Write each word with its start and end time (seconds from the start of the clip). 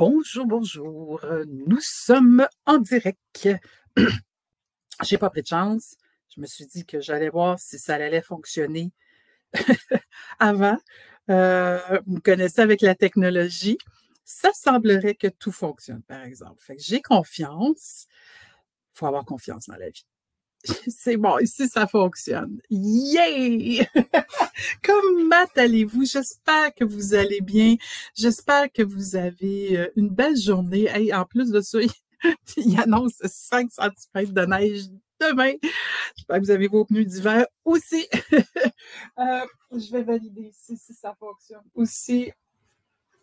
Bonjour, 0.00 0.46
bonjour. 0.46 1.20
Nous 1.46 1.80
sommes 1.82 2.48
en 2.64 2.78
direct. 2.78 3.50
J'ai 5.02 5.18
pas 5.18 5.28
pris 5.28 5.42
de 5.42 5.46
chance. 5.46 5.98
Je 6.34 6.40
me 6.40 6.46
suis 6.46 6.64
dit 6.64 6.86
que 6.86 7.02
j'allais 7.02 7.28
voir 7.28 7.60
si 7.60 7.78
ça 7.78 7.96
allait 7.96 8.22
fonctionner 8.22 8.92
avant. 10.38 10.78
Euh, 11.28 12.00
vous 12.06 12.18
connaissez 12.22 12.62
avec 12.62 12.80
la 12.80 12.94
technologie. 12.94 13.76
Ça 14.24 14.50
semblerait 14.54 15.16
que 15.16 15.26
tout 15.26 15.52
fonctionne, 15.52 16.00
par 16.04 16.22
exemple. 16.22 16.64
J'ai 16.78 17.02
confiance. 17.02 18.06
Il 18.94 19.00
faut 19.00 19.06
avoir 19.06 19.26
confiance 19.26 19.66
dans 19.66 19.76
la 19.76 19.90
vie. 19.90 20.06
C'est 20.88 21.16
bon, 21.16 21.38
ici 21.38 21.68
ça 21.68 21.86
fonctionne. 21.86 22.60
Yay! 22.70 23.86
Comment 24.82 25.46
allez-vous? 25.56 26.04
J'espère 26.04 26.74
que 26.74 26.84
vous 26.84 27.14
allez 27.14 27.40
bien. 27.40 27.76
J'espère 28.14 28.70
que 28.70 28.82
vous 28.82 29.16
avez 29.16 29.78
euh, 29.78 29.92
une 29.96 30.10
belle 30.10 30.36
journée. 30.36 30.88
Et 30.96 31.14
en 31.14 31.24
plus 31.24 31.50
de 31.50 31.60
ça, 31.60 31.78
il 32.56 32.80
annonce 32.80 33.20
5 33.24 33.70
cm 33.70 34.32
de 34.32 34.46
neige 34.46 34.82
demain. 35.20 35.52
J'espère 36.16 36.38
que 36.38 36.44
vous 36.44 36.50
avez 36.50 36.68
vos 36.68 36.84
pneus 36.84 37.04
d'hiver 37.04 37.46
aussi. 37.64 38.06
Euh, 39.18 39.46
je 39.72 39.92
vais 39.92 40.02
valider 40.02 40.50
ici 40.50 40.76
si 40.76 40.94
ça 40.94 41.14
fonctionne 41.18 41.64
aussi. 41.74 42.32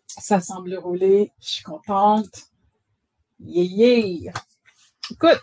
Ça 0.06 0.40
semble 0.40 0.74
rouler. 0.76 1.32
Je 1.40 1.48
suis 1.48 1.64
contente. 1.64 2.50
Yeah! 3.40 4.32
Écoute, 5.10 5.40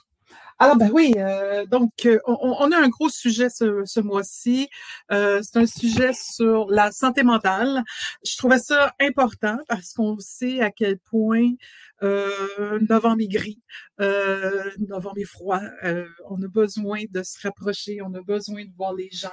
alors, 0.57 0.77
ben 0.77 0.89
oui, 0.93 1.13
euh, 1.17 1.65
donc, 1.65 1.91
euh, 2.05 2.17
on, 2.27 2.71
a 2.71 2.77
un 2.77 2.87
gros 2.87 3.09
sujet 3.09 3.49
ce, 3.49 3.99
mois-ci. 3.99 4.69
Euh, 5.11 5.41
c'est 5.43 5.59
un 5.59 5.65
sujet 5.65 6.11
sur 6.13 6.67
la 6.69 6.93
santé 6.93 7.23
mentale. 7.23 7.83
Je 8.25 8.37
trouvais 8.37 8.59
ça 8.59 8.93
important 9.01 9.57
parce 9.67 9.91
qu'on 9.91 10.17
sait 10.19 10.61
à 10.61 10.71
quel 10.71 10.97
point 10.97 11.51
novembre 12.01 13.21
est 13.21 13.27
gris, 13.27 13.61
novembre 13.99 15.17
est 15.17 15.25
froid. 15.25 15.61
on 16.29 16.41
a 16.41 16.47
besoin 16.47 17.03
de 17.09 17.21
se 17.23 17.37
rapprocher, 17.41 18.01
on 18.01 18.13
a 18.13 18.21
besoin 18.21 18.63
de 18.63 18.71
voir 18.77 18.93
les 18.93 19.09
gens. 19.11 19.29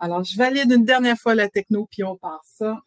Alors, 0.00 0.24
je 0.24 0.36
valide 0.38 0.70
une 0.72 0.84
dernière 0.84 1.18
fois 1.18 1.34
la 1.34 1.48
techno, 1.48 1.86
puis 1.90 2.02
on 2.02 2.16
part 2.16 2.42
ça. 2.44 2.80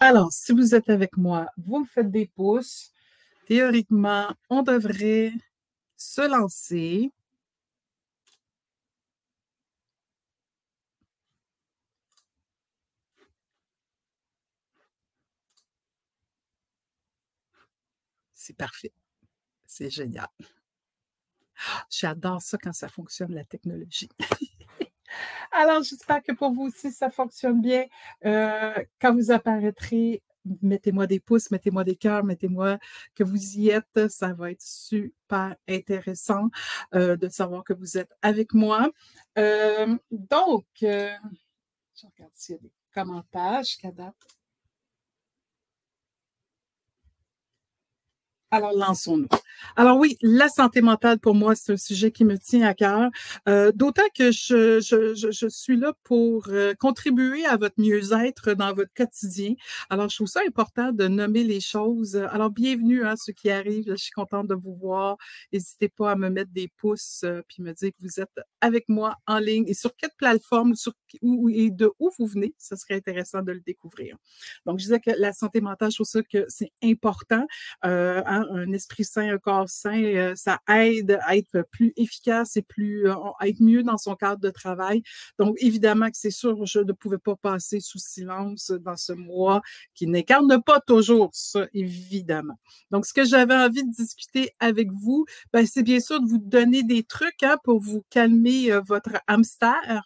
Alors, 0.00 0.32
si 0.32 0.52
vous 0.52 0.74
êtes 0.74 0.88
avec 0.90 1.16
moi, 1.16 1.46
vous 1.58 1.80
me 1.80 1.84
faites 1.86 2.10
des 2.10 2.26
pouces. 2.26 2.92
Théoriquement, 3.46 4.28
on 4.50 4.62
devrait 4.62 5.32
se 5.96 6.22
lancer. 6.28 7.12
C'est 18.34 18.56
parfait. 18.56 18.92
C'est 19.66 19.90
génial. 19.90 20.28
J'adore 21.90 22.40
ça 22.40 22.56
quand 22.58 22.72
ça 22.72 22.88
fonctionne, 22.88 23.34
la 23.34 23.44
technologie. 23.44 24.08
Alors, 25.52 25.82
j'espère 25.82 26.22
que 26.22 26.32
pour 26.32 26.52
vous 26.52 26.64
aussi, 26.64 26.92
ça 26.92 27.10
fonctionne 27.10 27.60
bien. 27.60 27.84
Euh, 28.24 28.74
quand 29.00 29.14
vous 29.14 29.30
apparaîtrez, 29.30 30.22
mettez-moi 30.62 31.06
des 31.06 31.20
pouces, 31.20 31.50
mettez-moi 31.50 31.84
des 31.84 31.96
cœurs, 31.96 32.24
mettez-moi 32.24 32.78
que 33.14 33.24
vous 33.24 33.56
y 33.56 33.70
êtes. 33.70 34.08
Ça 34.08 34.32
va 34.32 34.50
être 34.50 34.62
super 34.62 35.56
intéressant 35.68 36.50
euh, 36.94 37.16
de 37.16 37.28
savoir 37.28 37.64
que 37.64 37.72
vous 37.72 37.98
êtes 37.98 38.12
avec 38.22 38.54
moi. 38.54 38.90
Euh, 39.38 39.96
donc, 40.10 40.64
je 40.80 42.06
regarde 42.06 42.32
s'il 42.34 42.56
y 42.56 42.58
a 42.58 42.62
des 42.62 42.72
commentaires 42.94 43.62
jusqu'à. 43.62 43.92
Alors, 48.52 48.72
lançons-nous. 48.72 49.28
Alors 49.76 49.98
oui, 49.98 50.16
la 50.22 50.48
santé 50.48 50.80
mentale, 50.80 51.18
pour 51.18 51.34
moi, 51.34 51.54
c'est 51.54 51.72
un 51.72 51.76
sujet 51.76 52.10
qui 52.10 52.24
me 52.24 52.38
tient 52.38 52.66
à 52.66 52.74
cœur, 52.74 53.10
euh, 53.48 53.72
d'autant 53.72 54.02
que 54.14 54.30
je, 54.30 54.80
je, 54.80 55.14
je, 55.14 55.48
suis 55.48 55.76
là 55.76 55.92
pour 56.04 56.48
euh, 56.48 56.74
contribuer 56.78 57.44
à 57.46 57.56
votre 57.56 57.74
mieux-être 57.78 58.54
dans 58.54 58.72
votre 58.72 58.92
quotidien. 58.94 59.54
Alors, 59.88 60.08
je 60.08 60.16
trouve 60.16 60.28
ça 60.28 60.40
important 60.46 60.92
de 60.92 61.08
nommer 61.08 61.44
les 61.44 61.60
choses. 61.60 62.16
Alors, 62.16 62.50
bienvenue 62.50 63.04
à 63.04 63.16
ceux 63.16 63.32
qui 63.32 63.50
arrivent. 63.50 63.84
Je 63.88 63.94
suis 63.94 64.12
contente 64.12 64.48
de 64.48 64.54
vous 64.54 64.74
voir. 64.74 65.16
N'hésitez 65.52 65.88
pas 65.88 66.12
à 66.12 66.16
me 66.16 66.28
mettre 66.28 66.52
des 66.52 66.68
pouces 66.76 67.22
euh, 67.24 67.42
puis 67.48 67.62
me 67.62 67.72
dire 67.72 67.90
que 67.90 68.02
vous 68.02 68.20
êtes 68.20 68.40
avec 68.60 68.88
moi 68.88 69.16
en 69.26 69.38
ligne 69.38 69.64
et 69.66 69.74
sur 69.74 69.94
quelle 69.96 70.10
plateforme 70.16 70.74
sur, 70.74 70.92
où, 71.22 71.48
et 71.48 71.70
de 71.70 71.90
où 71.98 72.10
vous 72.18 72.26
venez. 72.26 72.54
Ce 72.58 72.76
serait 72.76 72.94
intéressant 72.94 73.42
de 73.42 73.52
le 73.52 73.60
découvrir. 73.60 74.16
Donc, 74.66 74.78
je 74.78 74.84
disais 74.84 75.00
que 75.00 75.10
la 75.16 75.32
santé 75.32 75.60
mentale, 75.60 75.90
je 75.90 75.96
trouve 75.96 76.06
ça 76.06 76.22
que 76.22 76.44
c'est 76.48 76.72
important. 76.82 77.46
Euh, 77.84 78.22
hein, 78.26 78.46
un 78.50 78.72
esprit 78.72 79.04
sain, 79.04 79.38
corps 79.40 79.68
sain, 79.68 80.02
euh, 80.02 80.34
ça 80.36 80.60
aide 80.68 81.18
à 81.22 81.36
être 81.36 81.62
plus 81.70 81.92
efficace 81.96 82.56
et 82.56 82.62
plus 82.62 83.08
euh, 83.08 83.14
à 83.38 83.48
être 83.48 83.60
mieux 83.60 83.82
dans 83.82 83.98
son 83.98 84.14
cadre 84.14 84.40
de 84.40 84.50
travail. 84.50 85.02
Donc, 85.38 85.56
évidemment 85.60 86.06
que 86.06 86.16
c'est 86.16 86.30
sûr, 86.30 86.66
je 86.66 86.80
ne 86.80 86.92
pouvais 86.92 87.18
pas 87.18 87.36
passer 87.36 87.80
sous 87.80 87.98
silence 87.98 88.70
dans 88.70 88.96
ce 88.96 89.12
mois 89.12 89.60
qui 89.94 90.06
n'incarne 90.06 90.62
pas 90.62 90.80
toujours 90.80 91.30
ça, 91.32 91.66
évidemment. 91.74 92.58
Donc, 92.90 93.06
ce 93.06 93.12
que 93.12 93.24
j'avais 93.24 93.54
envie 93.54 93.84
de 93.84 93.90
discuter 93.90 94.50
avec 94.60 94.90
vous, 94.92 95.24
ben, 95.52 95.66
c'est 95.66 95.82
bien 95.82 96.00
sûr 96.00 96.20
de 96.20 96.26
vous 96.26 96.38
donner 96.38 96.82
des 96.82 97.02
trucs 97.02 97.42
hein, 97.42 97.56
pour 97.64 97.80
vous 97.80 98.04
calmer 98.10 98.72
euh, 98.72 98.80
votre 98.80 99.20
hamster 99.26 100.02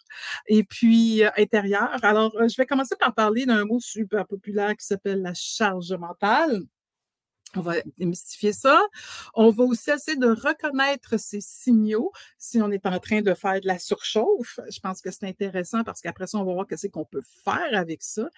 et 0.47 0.63
puis 0.63 1.23
intérieur. 1.37 2.03
Alors, 2.03 2.31
je 2.47 2.55
vais 2.57 2.65
commencer 2.65 2.95
par 2.99 3.13
parler 3.13 3.45
d'un 3.45 3.65
mot 3.65 3.79
super 3.79 4.25
populaire 4.25 4.75
qui 4.75 4.85
s'appelle 4.85 5.21
la 5.21 5.33
charge 5.33 5.93
mentale. 5.93 6.63
On 7.55 7.61
va 7.61 7.75
démystifier 7.97 8.53
ça. 8.53 8.81
On 9.33 9.49
va 9.49 9.63
aussi 9.63 9.91
essayer 9.91 10.17
de 10.17 10.27
reconnaître 10.27 11.17
ces 11.17 11.41
signaux 11.41 12.11
si 12.37 12.61
on 12.61 12.71
est 12.71 12.85
en 12.85 12.99
train 12.99 13.21
de 13.21 13.33
faire 13.33 13.61
de 13.61 13.67
la 13.67 13.79
surchauffe. 13.79 14.59
Je 14.69 14.79
pense 14.79 15.01
que 15.01 15.11
c'est 15.11 15.25
intéressant 15.25 15.83
parce 15.83 16.01
qu'après 16.01 16.27
ça, 16.27 16.37
on 16.37 16.45
va 16.45 16.53
voir 16.53 16.67
qu'est-ce 16.67 16.87
qu'on 16.87 17.05
peut 17.05 17.23
faire 17.43 17.69
avec 17.73 18.03
ça. 18.03 18.29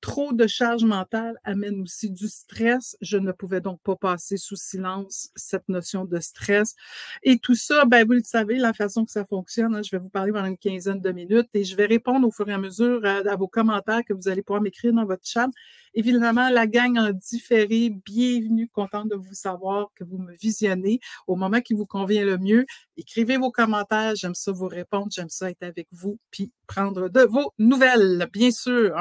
Trop 0.00 0.32
de 0.32 0.46
charge 0.46 0.84
mentale 0.84 1.38
amène 1.44 1.82
aussi 1.82 2.10
du 2.10 2.26
stress. 2.26 2.96
Je 3.02 3.18
ne 3.18 3.32
pouvais 3.32 3.60
donc 3.60 3.82
pas 3.82 3.96
passer 3.96 4.38
sous 4.38 4.56
silence 4.56 5.28
cette 5.36 5.68
notion 5.68 6.06
de 6.06 6.18
stress. 6.20 6.74
Et 7.22 7.38
tout 7.38 7.54
ça, 7.54 7.84
ben, 7.84 8.06
vous 8.06 8.14
le 8.14 8.22
savez, 8.24 8.56
la 8.56 8.72
façon 8.72 9.04
que 9.04 9.10
ça 9.10 9.26
fonctionne, 9.26 9.74
hein, 9.74 9.82
je 9.84 9.90
vais 9.90 9.98
vous 9.98 10.08
parler 10.08 10.32
pendant 10.32 10.46
une 10.46 10.56
quinzaine 10.56 11.00
de 11.00 11.12
minutes 11.12 11.50
et 11.52 11.64
je 11.64 11.76
vais 11.76 11.84
répondre 11.84 12.26
au 12.26 12.30
fur 12.30 12.48
et 12.48 12.54
à 12.54 12.58
mesure 12.58 13.04
à, 13.04 13.18
à 13.30 13.36
vos 13.36 13.48
commentaires 13.48 14.02
que 14.06 14.14
vous 14.14 14.28
allez 14.28 14.42
pouvoir 14.42 14.62
m'écrire 14.62 14.94
dans 14.94 15.04
votre 15.04 15.26
chat. 15.26 15.48
Évidemment, 15.92 16.48
la 16.48 16.66
gang 16.66 16.96
en 16.96 17.10
différé, 17.10 17.90
bienvenue, 17.90 18.59
contente 18.68 19.08
de 19.08 19.16
vous 19.16 19.34
savoir 19.34 19.88
que 19.94 20.04
vous 20.04 20.18
me 20.18 20.34
visionnez 20.34 21.00
au 21.26 21.36
moment 21.36 21.60
qui 21.60 21.74
vous 21.74 21.86
convient 21.86 22.24
le 22.24 22.38
mieux. 22.38 22.64
Écrivez 22.96 23.36
vos 23.36 23.50
commentaires, 23.50 24.14
j'aime 24.14 24.34
ça 24.34 24.52
vous 24.52 24.68
répondre, 24.68 25.08
j'aime 25.10 25.28
ça 25.30 25.50
être 25.50 25.62
avec 25.62 25.88
vous, 25.90 26.18
puis 26.30 26.52
prendre 26.66 27.08
de 27.08 27.22
vos 27.22 27.52
nouvelles, 27.58 28.28
bien 28.32 28.50
sûr. 28.50 28.94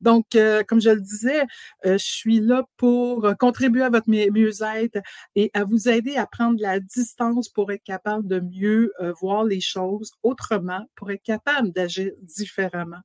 Donc, 0.00 0.34
euh, 0.34 0.62
comme 0.66 0.80
je 0.80 0.90
le 0.90 1.00
disais, 1.00 1.42
euh, 1.86 1.98
je 1.98 2.04
suis 2.04 2.40
là 2.40 2.64
pour 2.76 3.28
contribuer 3.38 3.82
à 3.82 3.90
votre 3.90 4.08
mieux-être 4.08 4.98
et 5.36 5.50
à 5.54 5.64
vous 5.64 5.88
aider 5.88 6.16
à 6.16 6.26
prendre 6.26 6.60
la 6.60 6.80
distance 6.80 7.48
pour 7.48 7.70
être 7.70 7.84
capable 7.84 8.26
de 8.26 8.40
mieux 8.40 8.92
euh, 9.00 9.12
voir 9.20 9.44
les 9.44 9.60
choses 9.60 10.12
autrement, 10.22 10.86
pour 10.94 11.10
être 11.10 11.22
capable 11.22 11.72
d'agir 11.72 12.12
différemment. 12.22 13.00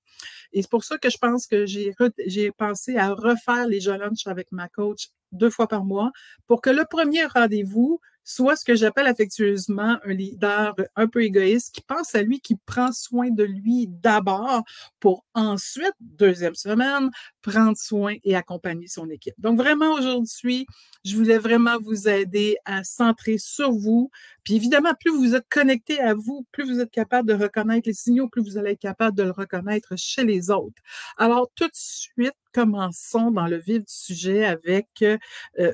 Et 0.54 0.62
c'est 0.62 0.72
pour 0.72 0.84
ça 0.84 0.98
que 0.98 1.10
je 1.10 1.18
pense 1.18 1.48
que 1.48 1.66
j'ai 1.66 2.52
pensé 2.52 2.98
à 2.98 3.14
refaire 3.14 3.68
les 3.68 3.80
jeux 3.80 3.98
lunch 3.98 4.26
avec 4.28 4.52
ma 4.52 4.68
coach 4.70 5.10
deux 5.32 5.50
fois 5.50 5.68
par 5.68 5.86
mois 5.86 6.12
pour 6.48 6.62
que 6.62 6.70
le 6.70 6.86
premier 6.86 7.26
rendez-vous 7.26 8.00
soit 8.28 8.58
ce 8.58 8.66
que 8.66 8.76
j'appelle 8.76 9.08
affectueusement 9.08 9.98
un 10.04 10.14
leader 10.14 10.76
un 10.98 11.08
peu 11.08 11.24
égoïste 11.24 11.74
qui 11.74 11.82
pense 11.82 12.14
à 12.14 12.22
lui, 12.22 12.42
qui 12.42 12.56
prend 12.66 12.92
soin 12.92 13.30
de 13.30 13.46
lui 13.46 13.88
d'abord 13.88 14.64
pour 15.00 15.24
ensuite, 15.34 15.94
deuxième 16.02 16.54
semaine, 16.54 17.10
prendre 17.42 17.78
soin 17.78 18.16
et 18.26 18.36
accompagner 18.36 18.88
son 18.88 19.10
équipe. 19.10 19.36
Donc 19.38 19.58
vraiment 19.58 19.94
aujourd'hui, 19.94 20.68
je 21.06 21.16
voulais 21.16 21.38
vraiment 21.38 21.78
vous 21.82 22.10
aider 22.10 22.58
à 22.66 22.84
centrer 22.84 23.38
sur 23.38 23.72
vous. 23.72 24.12
Puis 24.44 24.56
évidemment, 24.56 24.94
plus 25.00 25.12
vous 25.12 25.34
êtes 25.34 25.48
connecté 25.50 26.02
à 26.02 26.14
vous, 26.14 26.46
plus 26.52 26.66
vous 26.66 26.82
êtes 26.82 26.92
capable 26.92 27.30
de 27.30 27.34
reconnaître 27.34 27.88
les 27.88 27.94
signaux, 27.94 28.28
plus 28.28 28.42
vous 28.42 28.58
allez 28.58 28.72
être 28.72 28.82
capable 28.82 29.16
de 29.16 29.24
le 29.24 29.32
reconnaître 29.32 29.94
chez 29.96 30.26
les 30.26 30.52
autres. 30.52 30.82
Alors 31.18 31.50
tout 31.56 31.68
de 31.68 31.72
suite, 31.74 32.34
commençons 32.54 33.30
dans 33.32 33.46
le 33.46 33.58
vif 33.58 33.86
du 33.86 33.94
sujet 33.94 34.44
avec, 34.44 34.88
euh, 35.04 35.18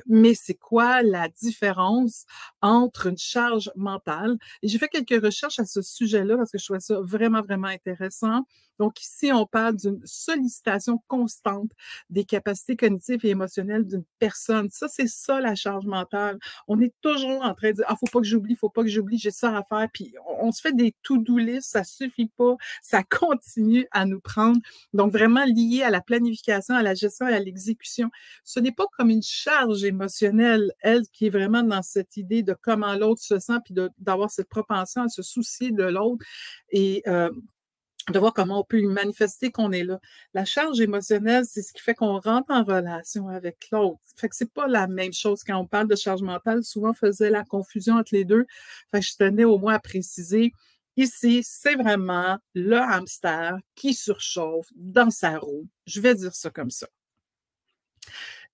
mais 0.06 0.34
c'est 0.34 0.54
quoi 0.54 1.02
la 1.02 1.28
différence 1.28 2.26
entre 2.62 3.06
une 3.08 3.18
charge 3.18 3.70
mentale? 3.76 4.36
J'ai 4.62 4.78
fait 4.78 4.88
quelques 4.88 5.22
recherches 5.24 5.58
à 5.58 5.64
ce 5.66 5.82
sujet-là 5.82 6.36
parce 6.36 6.50
que 6.50 6.58
je 6.58 6.64
trouvais 6.64 6.80
ça 6.80 6.98
vraiment, 7.00 7.42
vraiment 7.42 7.68
intéressant. 7.68 8.42
Donc 8.78 9.00
ici, 9.00 9.30
on 9.32 9.46
parle 9.46 9.76
d'une 9.76 10.00
sollicitation 10.04 11.02
constante 11.06 11.70
des 12.10 12.24
capacités 12.24 12.76
cognitives 12.76 13.20
et 13.24 13.30
émotionnelles 13.30 13.86
d'une 13.86 14.04
personne. 14.18 14.68
Ça, 14.70 14.88
c'est 14.88 15.08
ça 15.08 15.40
la 15.40 15.54
charge 15.54 15.86
mentale. 15.86 16.38
On 16.68 16.80
est 16.80 16.94
toujours 17.00 17.42
en 17.42 17.54
train 17.54 17.70
de 17.70 17.76
dire, 17.76 17.84
ah, 17.88 17.96
faut 17.96 18.06
pas 18.12 18.20
que 18.20 18.26
j'oublie, 18.26 18.56
faut 18.56 18.68
pas 18.68 18.82
que 18.82 18.88
j'oublie, 18.88 19.18
j'ai 19.18 19.30
ça 19.30 19.56
à 19.56 19.62
faire. 19.62 19.88
Puis 19.92 20.14
on, 20.40 20.52
se 20.52 20.60
fait 20.60 20.74
des 20.74 20.94
to-do 21.02 21.38
list, 21.38 21.70
ça 21.70 21.84
suffit 21.84 22.30
pas, 22.36 22.56
ça 22.82 23.02
continue 23.10 23.86
à 23.90 24.06
nous 24.06 24.20
prendre. 24.20 24.58
Donc 24.92 25.12
vraiment 25.12 25.44
lié 25.44 25.82
à 25.82 25.90
la 25.90 26.00
planification, 26.00 26.74
à 26.74 26.82
la 26.82 26.94
gestion 26.94 27.28
et 27.28 27.34
à 27.34 27.40
l'exécution. 27.40 28.10
Ce 28.44 28.60
n'est 28.60 28.72
pas 28.72 28.86
comme 28.96 29.10
une 29.10 29.22
charge 29.22 29.84
émotionnelle, 29.84 30.72
elle, 30.80 31.02
qui 31.12 31.26
est 31.26 31.30
vraiment 31.30 31.62
dans 31.62 31.82
cette 31.82 32.16
idée 32.16 32.42
de 32.42 32.56
comment 32.60 32.94
l'autre 32.94 33.22
se 33.22 33.38
sent, 33.38 33.58
puis 33.64 33.74
d'avoir 33.98 34.30
cette 34.30 34.48
propension 34.48 35.02
à 35.02 35.08
se 35.08 35.22
soucier 35.22 35.70
de 35.70 35.84
l'autre. 35.84 36.24
Et 36.70 37.02
euh, 37.06 37.30
de 38.10 38.18
voir 38.18 38.34
comment 38.34 38.60
on 38.60 38.64
peut 38.64 38.78
lui 38.78 38.86
manifester 38.86 39.50
qu'on 39.50 39.72
est 39.72 39.84
là. 39.84 39.98
La 40.34 40.44
charge 40.44 40.80
émotionnelle, 40.80 41.44
c'est 41.46 41.62
ce 41.62 41.72
qui 41.72 41.80
fait 41.80 41.94
qu'on 41.94 42.20
rentre 42.20 42.50
en 42.50 42.62
relation 42.62 43.28
avec 43.28 43.68
l'autre. 43.72 44.00
Fait 44.16 44.28
que 44.28 44.36
c'est 44.36 44.52
pas 44.52 44.66
la 44.66 44.86
même 44.86 45.12
chose 45.12 45.42
quand 45.42 45.56
on 45.56 45.66
parle 45.66 45.88
de 45.88 45.96
charge 45.96 46.22
mentale. 46.22 46.62
Souvent, 46.64 46.90
on 46.90 46.94
faisait 46.94 47.30
la 47.30 47.44
confusion 47.44 47.96
entre 47.96 48.14
les 48.14 48.24
deux. 48.24 48.46
Fait 48.90 49.00
que 49.00 49.06
je 49.06 49.16
tenais 49.16 49.44
au 49.44 49.58
moins 49.58 49.74
à 49.74 49.78
préciser. 49.78 50.52
Ici, 50.96 51.42
c'est 51.44 51.74
vraiment 51.74 52.38
le 52.54 52.76
hamster 52.76 53.58
qui 53.74 53.94
surchauffe 53.94 54.68
dans 54.76 55.10
sa 55.10 55.38
roue. 55.38 55.66
Je 55.86 56.00
vais 56.00 56.14
dire 56.14 56.34
ça 56.34 56.50
comme 56.50 56.70
ça. 56.70 56.86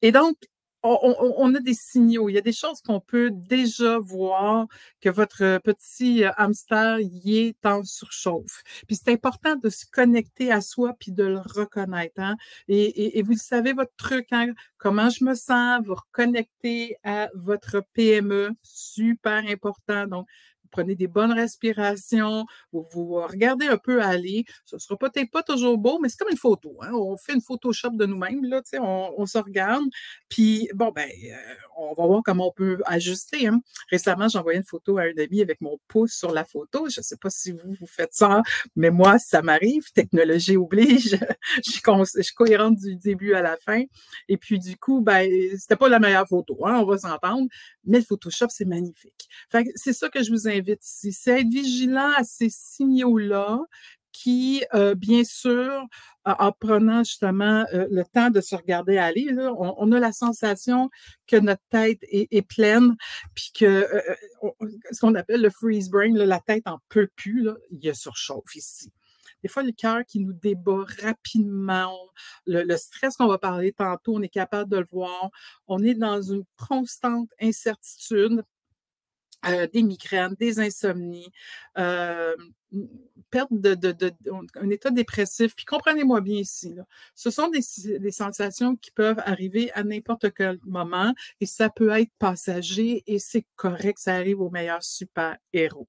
Et 0.01 0.13
donc, 0.13 0.37
on, 0.83 1.55
a 1.55 1.61
des 1.61 1.75
signaux, 1.75 2.29
il 2.29 2.35
y 2.35 2.39
a 2.39 2.43
des 2.43 2.53
choses 2.53 2.81
qu'on 2.81 3.01
peut 3.01 3.31
déjà 3.31 3.99
voir 3.99 4.67
que 5.01 5.09
votre 5.09 5.59
petit 5.59 6.25
euh, 6.25 6.31
hamster 6.37 6.99
y 7.01 7.39
est 7.39 7.67
en 7.67 7.85
surchauffe. 7.85 8.63
Puis 8.87 8.97
c'est 8.97 9.13
important 9.13 9.57
de 9.57 9.69
se 9.69 9.85
connecter 9.87 10.51
à 10.51 10.61
soi 10.61 10.95
puis 10.99 11.13
de 11.13 11.25
le 11.25 11.39
reconnaître. 11.39 12.21
Hein. 12.21 12.37
Et, 12.69 13.23
vous 13.23 13.37
savez 13.37 13.73
votre 13.73 13.95
truc, 13.97 14.29
hein? 14.33 14.53
comment 14.79 15.11
je 15.11 15.25
me 15.25 15.35
sens, 15.35 15.85
vous 15.85 15.95
reconnecter 15.95 16.97
à 17.05 17.29
votre 17.35 17.85
PME, 17.95 18.51
super 18.63 19.45
important. 19.49 20.07
Donc, 20.07 20.27
prenez 20.71 20.95
des 20.95 21.07
bonnes 21.07 21.33
respirations, 21.33 22.47
vous, 22.73 22.87
vous 22.93 23.15
regardez 23.15 23.67
un 23.67 23.79
peu 23.79 24.03
aller. 24.03 24.45
Ce 24.65 24.79
sera 24.79 24.97
peut-être 24.97 25.31
pas 25.31 25.43
toujours 25.43 25.79
beau, 25.79 25.99
mais 26.01 26.09
c'est 26.09 26.19
comme 26.19 26.31
une 26.31 26.37
photo. 26.37 26.77
Hein. 26.81 26.93
On 26.93 27.17
fait 27.17 27.35
une 27.35 27.41
Photoshop 27.41 27.91
de 27.91 28.07
nous-mêmes, 28.07 28.45
là, 28.45 28.63
on, 28.79 29.15
on 29.17 29.27
se 29.27 29.39
regarde. 29.39 29.85
Puis, 30.29 30.69
bon, 30.75 30.93
ben, 30.95 31.09
euh, 31.09 31.37
on 31.77 31.95
va 31.95 32.07
voir 32.07 32.23
comment 32.25 32.49
on 32.49 32.53
peut 32.53 32.79
ajuster. 32.87 33.47
Hein. 33.47 33.61
Récemment, 33.91 34.29
j'ai 34.29 34.39
envoyé 34.39 34.59
une 34.59 34.65
photo 34.65 34.99
à 34.99 35.03
un 35.03 35.17
ami 35.19 35.43
avec 35.43 35.61
mon 35.61 35.79
pouce 35.89 36.13
sur 36.13 36.33
la 36.33 36.45
photo. 36.45 36.89
Je 36.89 37.01
ne 37.01 37.05
sais 37.05 37.17
pas 37.17 37.31
si 37.31 37.53
vous, 37.53 37.75
vous 37.79 37.87
faites 37.87 38.13
ça, 38.13 38.43
mais 38.77 38.91
moi, 38.91 39.19
ça 39.19 39.43
m'arrive. 39.43 39.91
Technologie 39.93 40.57
oblige. 40.57 41.19
je, 41.65 41.71
suis 41.71 41.83
je 42.17 42.23
suis 42.23 42.35
cohérente 42.35 42.77
du 42.77 42.97
début 42.97 43.35
à 43.35 43.43
la 43.43 43.57
fin. 43.57 43.83
Et 44.29 44.37
puis, 44.37 44.59
du 44.59 44.77
coup, 44.77 45.01
ben, 45.01 45.29
c'était 45.57 45.77
pas 45.77 45.89
la 45.89 45.99
meilleure 45.99 46.29
photo, 46.29 46.67
hein, 46.67 46.79
on 46.81 46.85
va 46.85 46.99
s'entendre. 46.99 47.49
Mais 47.91 48.03
Photoshop, 48.03 48.47
c'est 48.49 48.65
magnifique. 48.65 49.29
c'est 49.75 49.93
ça 49.93 50.09
que 50.09 50.23
je 50.23 50.31
vous 50.31 50.49
invite 50.49 50.85
ici. 50.87 51.13
C'est 51.13 51.41
être 51.41 51.49
vigilant 51.49 52.13
à 52.17 52.25
ces 52.25 52.49
signaux-là 52.49 53.61
qui, 54.13 54.65
euh, 54.75 54.95
bien 54.95 55.25
sûr, 55.25 55.87
en 56.25 56.53
prenant 56.53 57.05
justement 57.05 57.65
euh, 57.73 57.87
le 57.91 58.05
temps 58.05 58.31
de 58.31 58.41
se 58.41 58.55
regarder 58.55 58.99
aller, 58.99 59.31
là, 59.33 59.53
on, 59.57 59.93
a 59.93 60.01
la 60.01 60.13
sensation 60.13 60.91
que 61.27 61.37
notre 61.37 61.63
tête 61.71 62.01
est, 62.03 62.47
pleine, 62.47 62.97
puis 63.35 63.51
que 63.55 63.65
euh, 63.65 64.01
ce 64.91 65.01
qu'on 65.01 65.15
appelle 65.15 65.43
le 65.43 65.51
freeze 65.51 65.91
brain, 65.91 66.13
la 66.13 66.41
tête 66.41 66.67
en 66.67 66.79
peut 66.89 67.09
plus, 67.17 67.43
là, 67.43 67.55
il 67.71 67.85
y 67.85 67.89
a 67.89 67.95
surchauffe 67.95 68.55
ici. 68.55 68.93
Des 69.43 69.49
fois, 69.49 69.63
le 69.63 69.73
cœur 69.73 70.05
qui 70.07 70.21
nous 70.21 70.33
débat 70.33 70.85
rapidement, 71.03 71.97
le, 72.47 72.63
le 72.63 72.77
stress 72.77 73.17
qu'on 73.17 73.29
va 73.29 73.39
parler 73.39 73.73
tantôt, 73.73 74.17
on 74.17 74.23
est 74.23 74.29
capable 74.29 74.71
de 74.71 74.79
le 74.79 74.87
voir. 74.91 75.31
On 75.67 75.83
est 75.83 75.95
dans 75.95 76.21
une 76.23 76.45
constante 76.57 77.31
incertitude 77.41 78.45
euh, 79.47 79.67
des 79.73 79.83
migraines, 79.83 80.35
des 80.39 80.61
insomnies, 80.61 81.33
euh, 81.79 82.37
perte 83.31 83.49
de, 83.53 83.75
de, 83.75 83.93
de, 83.93 84.13
un 84.57 84.69
état 84.69 84.91
dépressif. 84.91 85.57
Puis 85.57 85.65
comprenez-moi 85.65 86.21
bien 86.21 86.37
ici, 86.37 86.75
là, 86.75 86.85
ce 87.15 87.31
sont 87.31 87.49
des, 87.49 87.61
des, 87.99 88.11
sensations 88.11 88.77
qui 88.77 88.91
peuvent 88.91 89.23
arriver 89.25 89.73
à 89.73 89.83
n'importe 89.83 90.35
quel 90.35 90.59
moment 90.67 91.15
et 91.41 91.47
ça 91.47 91.71
peut 91.71 91.89
être 91.89 92.13
passager 92.19 93.03
et 93.07 93.19
c'est 93.19 93.47
correct, 93.57 93.99
ça 93.99 94.15
arrive 94.15 94.43
aux 94.43 94.51
meilleurs 94.51 94.83
super-héros. 94.83 95.89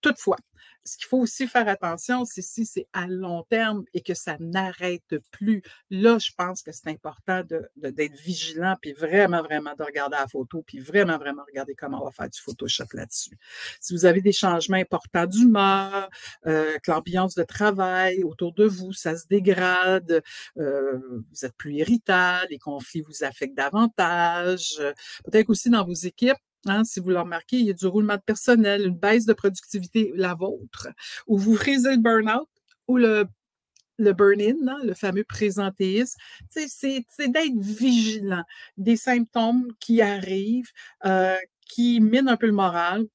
Toutefois, 0.00 0.36
ce 0.84 0.96
qu'il 0.98 1.06
faut 1.06 1.18
aussi 1.18 1.46
faire 1.46 1.66
attention, 1.68 2.24
c'est 2.24 2.42
si 2.42 2.66
c'est 2.66 2.86
à 2.92 3.06
long 3.06 3.42
terme 3.44 3.84
et 3.94 4.02
que 4.02 4.14
ça 4.14 4.36
n'arrête 4.38 5.16
plus. 5.32 5.62
Là, 5.90 6.18
je 6.18 6.30
pense 6.36 6.62
que 6.62 6.72
c'est 6.72 6.88
important 6.88 7.42
d'être 7.42 8.12
de, 8.12 8.22
vigilant, 8.22 8.76
puis 8.80 8.92
vraiment, 8.92 9.42
vraiment 9.42 9.74
de 9.78 9.82
regarder 9.82 10.16
la 10.16 10.28
photo, 10.28 10.62
puis 10.66 10.78
vraiment, 10.80 11.16
vraiment 11.16 11.42
regarder 11.46 11.74
comment 11.74 12.02
on 12.02 12.04
va 12.04 12.12
faire 12.12 12.28
du 12.28 12.40
Photoshop 12.40 12.84
là-dessus. 12.92 13.38
Si 13.80 13.94
vous 13.94 14.04
avez 14.04 14.20
des 14.20 14.32
changements 14.32 14.76
importants 14.76 15.26
d'humeur, 15.26 16.10
euh, 16.46 16.78
que 16.82 16.90
l'ambiance 16.90 17.34
de 17.34 17.44
travail 17.44 18.22
autour 18.22 18.52
de 18.52 18.66
vous, 18.66 18.92
ça 18.92 19.16
se 19.16 19.26
dégrade, 19.26 20.22
euh, 20.58 20.98
vous 21.30 21.44
êtes 21.44 21.56
plus 21.56 21.74
irritable, 21.74 22.46
les 22.50 22.58
conflits 22.58 23.00
vous 23.00 23.24
affectent 23.24 23.56
davantage, 23.56 24.76
peut-être 25.24 25.48
aussi 25.48 25.70
dans 25.70 25.84
vos 25.84 25.94
équipes, 25.94 26.36
Hein, 26.66 26.84
si 26.84 27.00
vous 27.00 27.10
le 27.10 27.20
remarquez, 27.20 27.58
il 27.58 27.66
y 27.66 27.70
a 27.70 27.74
du 27.74 27.86
roulement 27.86 28.16
de 28.16 28.22
personnel, 28.22 28.86
une 28.86 28.96
baisse 28.96 29.26
de 29.26 29.32
productivité, 29.32 30.12
la 30.14 30.34
vôtre, 30.34 30.88
ou 31.26 31.38
vous 31.38 31.56
frisez 31.56 31.92
le 31.92 32.02
burn-out 32.02 32.48
ou 32.88 32.96
le, 32.96 33.26
le 33.98 34.12
burn-in, 34.12 34.56
le 34.84 34.94
fameux 34.94 35.24
présentéisme. 35.24 36.18
C'est 36.50 37.04
d'être 37.28 37.58
vigilant 37.58 38.44
des 38.76 38.96
symptômes 38.96 39.68
qui 39.80 40.02
arrivent, 40.02 40.72
euh, 41.04 41.36
qui 41.68 42.00
minent 42.00 42.28
un 42.28 42.36
peu 42.36 42.46
le 42.46 42.52
moral. 42.52 43.06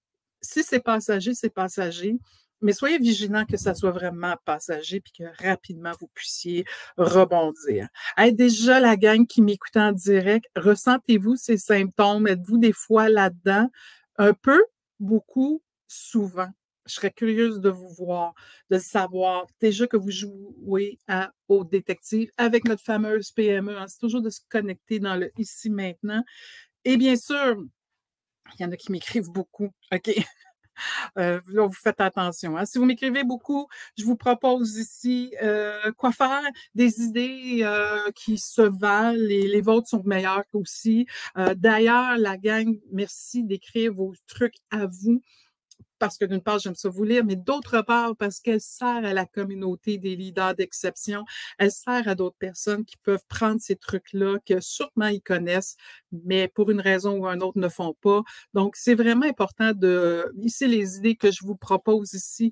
Si 0.42 0.64
c'est 0.64 0.80
passager, 0.80 1.34
c'est 1.34 1.50
passager 1.50 2.18
mais 2.62 2.74
soyez 2.74 2.98
vigilants 2.98 3.46
que 3.46 3.58
ça 3.58 3.74
soit 3.74 3.92
vraiment 3.92 4.36
passager 4.46 5.00
puis 5.00 5.14
que 5.18 5.48
rapidement 5.48 5.92
vous 6.00 6.10
puissiez 6.14 6.66
rebondir. 6.98 7.88
Hey, 8.18 8.34
déjà, 8.34 8.80
la 8.80 8.96
gang 8.98 9.26
qui 9.26 9.42
m'écoute 9.42 9.78
en 9.78 9.92
direct, 9.92 10.46
ressentez-vous 10.56 11.36
ces 11.36 11.58
symptômes? 11.58 12.28
Êtes-vous 12.28 12.58
des 12.58 12.74
fois 12.74 13.10
là-dedans? 13.10 13.70
Un 14.18 14.34
peu, 14.34 14.64
beaucoup, 15.00 15.62
souvent. 15.88 16.50
Je 16.86 16.96
serais 16.96 17.12
curieuse 17.12 17.60
de 17.60 17.70
vous 17.70 17.90
voir, 17.90 18.34
de 18.72 18.80
savoir 18.80 19.46
déjà 19.62 19.86
que 19.86 19.98
vous 19.98 20.10
jouez 20.10 20.98
à, 21.08 21.32
au 21.48 21.64
détective 21.64 22.32
avec 22.38 22.68
notre 22.68 22.84
fameuse 22.84 23.32
PME. 23.32 23.78
Hein. 23.78 23.86
C'est 23.88 24.00
toujours 24.00 24.22
de 24.22 24.32
se 24.32 24.42
connecter 24.50 25.00
dans 25.00 25.16
le 25.16 25.32
ici 25.38 25.70
maintenant. 25.70 26.24
Et 26.86 26.98
bien 26.98 27.16
sûr, 27.16 27.64
il 28.58 28.64
y 28.64 28.66
en 28.66 28.72
a 28.72 28.76
qui 28.76 28.92
m'écrivent 28.92 29.30
beaucoup. 29.30 29.70
OK? 29.92 30.10
Euh, 31.18 31.40
vous 31.46 31.72
faites 31.74 32.02
attention. 32.02 32.58
Hein. 32.58 32.66
Si 32.66 32.78
vous 32.78 32.86
m'écrivez 32.86 33.24
beaucoup, 33.24 33.68
je 33.98 34.06
vous 34.06 34.16
propose 34.16 34.78
ici 34.78 35.34
euh, 35.42 35.92
quoi 35.98 36.12
faire, 36.12 36.42
des 36.76 37.02
idées 37.02 37.62
euh, 37.64 38.12
qui 38.16 38.38
se 38.38 38.62
valent 38.62 39.18
les 39.20 39.62
vôtres 39.62 39.90
sont 39.90 40.04
meilleures 40.06 40.44
aussi. 40.54 41.06
D'ailleurs, 41.56 42.18
la 42.18 42.38
gang, 42.38 42.80
merci 42.92 43.44
d'écrire 43.44 43.94
vos 43.94 44.14
trucs 44.28 44.58
à 44.72 44.86
vous 44.86 45.22
parce 46.00 46.18
que 46.18 46.26
d'une 46.26 46.42
part, 46.42 46.60
j'aime 46.60 46.76
ça 46.76 46.90
vous 46.90 47.04
lire, 47.04 47.24
mais 47.26 47.36
d'autre 47.36 47.82
part, 47.82 48.16
parce 48.16 48.40
qu'elle 48.40 48.62
sert 48.62 48.88
à 49.06 49.14
la 49.14 49.26
communauté 49.26 49.98
des 49.98 50.16
leaders 50.16 50.56
d'exception. 50.56 51.26
Elle 51.58 51.72
sert 51.72 52.08
à 52.08 52.16
d'autres 52.16 52.38
personnes 52.38 52.86
qui 52.86 52.98
peuvent 52.98 53.24
prendre 53.28 53.60
ces 53.62 53.76
trucs-là, 53.76 54.38
que 54.46 54.60
sûrement 54.62 55.08
ils 55.08 55.22
connaissent, 55.22 55.76
mais 56.12 56.48
pour 56.48 56.72
une 56.72 56.82
raison 56.82 57.18
ou 57.20 57.28
une 57.28 57.44
autre 57.44 57.60
ne 57.60 57.70
font 57.70 57.96
pas. 58.02 58.24
Donc, 58.54 58.76
c'est 58.76 58.96
vraiment 58.96 59.26
important 59.26 59.72
de, 59.74 60.32
ici, 60.42 60.68
les 60.68 60.98
idées 60.98 61.16
que 61.16 61.32
je 61.32 61.44
vous 61.44 61.56
propose 61.56 62.14
ici, 62.14 62.52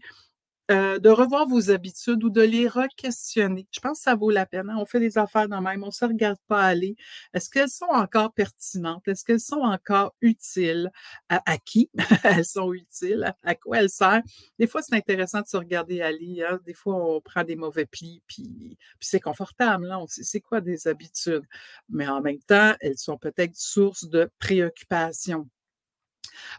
euh, 0.70 1.00
de 1.00 1.10
revoir 1.10 1.48
vos 1.48 1.72
habitudes 1.72 2.24
ou 2.26 2.30
de 2.30 2.42
les 2.42 2.68
re-questionner. 2.68 3.68
Je 3.72 3.80
pense 3.80 4.00
que 4.00 4.04
ça 4.04 4.16
vaut 4.16 4.30
la 4.30 4.46
peine. 4.46 4.70
Hein. 4.70 4.76
On 4.78 4.86
fait 4.86 5.00
des 5.00 5.18
affaires 5.18 5.48
dans 5.48 5.62
même, 5.62 5.84
on 5.84 5.92
se 5.92 6.04
regarde 6.04 6.38
pas 6.48 6.62
aller. 6.62 6.98
Est-ce 7.34 7.50
qu'elles 7.50 7.70
sont 7.70 7.86
encore 7.86 8.34
pertinentes? 8.34 9.08
Est-ce 9.08 9.24
qu'elles 9.24 9.40
sont 9.40 9.62
encore 9.62 10.14
utiles? 10.22 10.92
À, 11.30 11.58
qui 11.58 11.90
elles 12.24 12.46
sont 12.46 12.74
utiles? 12.74 13.34
À, 13.44 13.56
quoi 13.56 13.78
elles 13.78 13.90
servent? 13.90 14.24
Des 14.60 14.68
fois, 14.68 14.82
c'est 14.82 14.96
intéressant 14.96 15.42
de 15.42 15.48
se 15.48 15.58
regarder 15.58 16.02
aller. 16.02 16.44
Hein. 16.48 16.60
Des 16.66 16.74
fois, 16.74 16.96
on 16.96 17.22
prend 17.22 17.44
des 17.44 17.56
mauvais 17.56 17.86
plis, 17.86 18.22
puis, 18.28 18.78
puis 19.00 19.08
c'est 19.08 19.22
confortable. 19.22 19.90
On 19.98 20.08
sait 20.08 20.24
c'est 20.24 20.42
quoi 20.42 20.60
des 20.60 20.88
habitudes. 20.88 21.46
Mais 21.90 22.08
en 22.08 22.22
même 22.22 22.40
temps, 22.40 22.76
elles 22.82 22.98
sont 22.98 23.18
peut-être 23.18 23.56
source 23.56 24.06
de 24.10 24.30
préoccupation. 24.40 25.48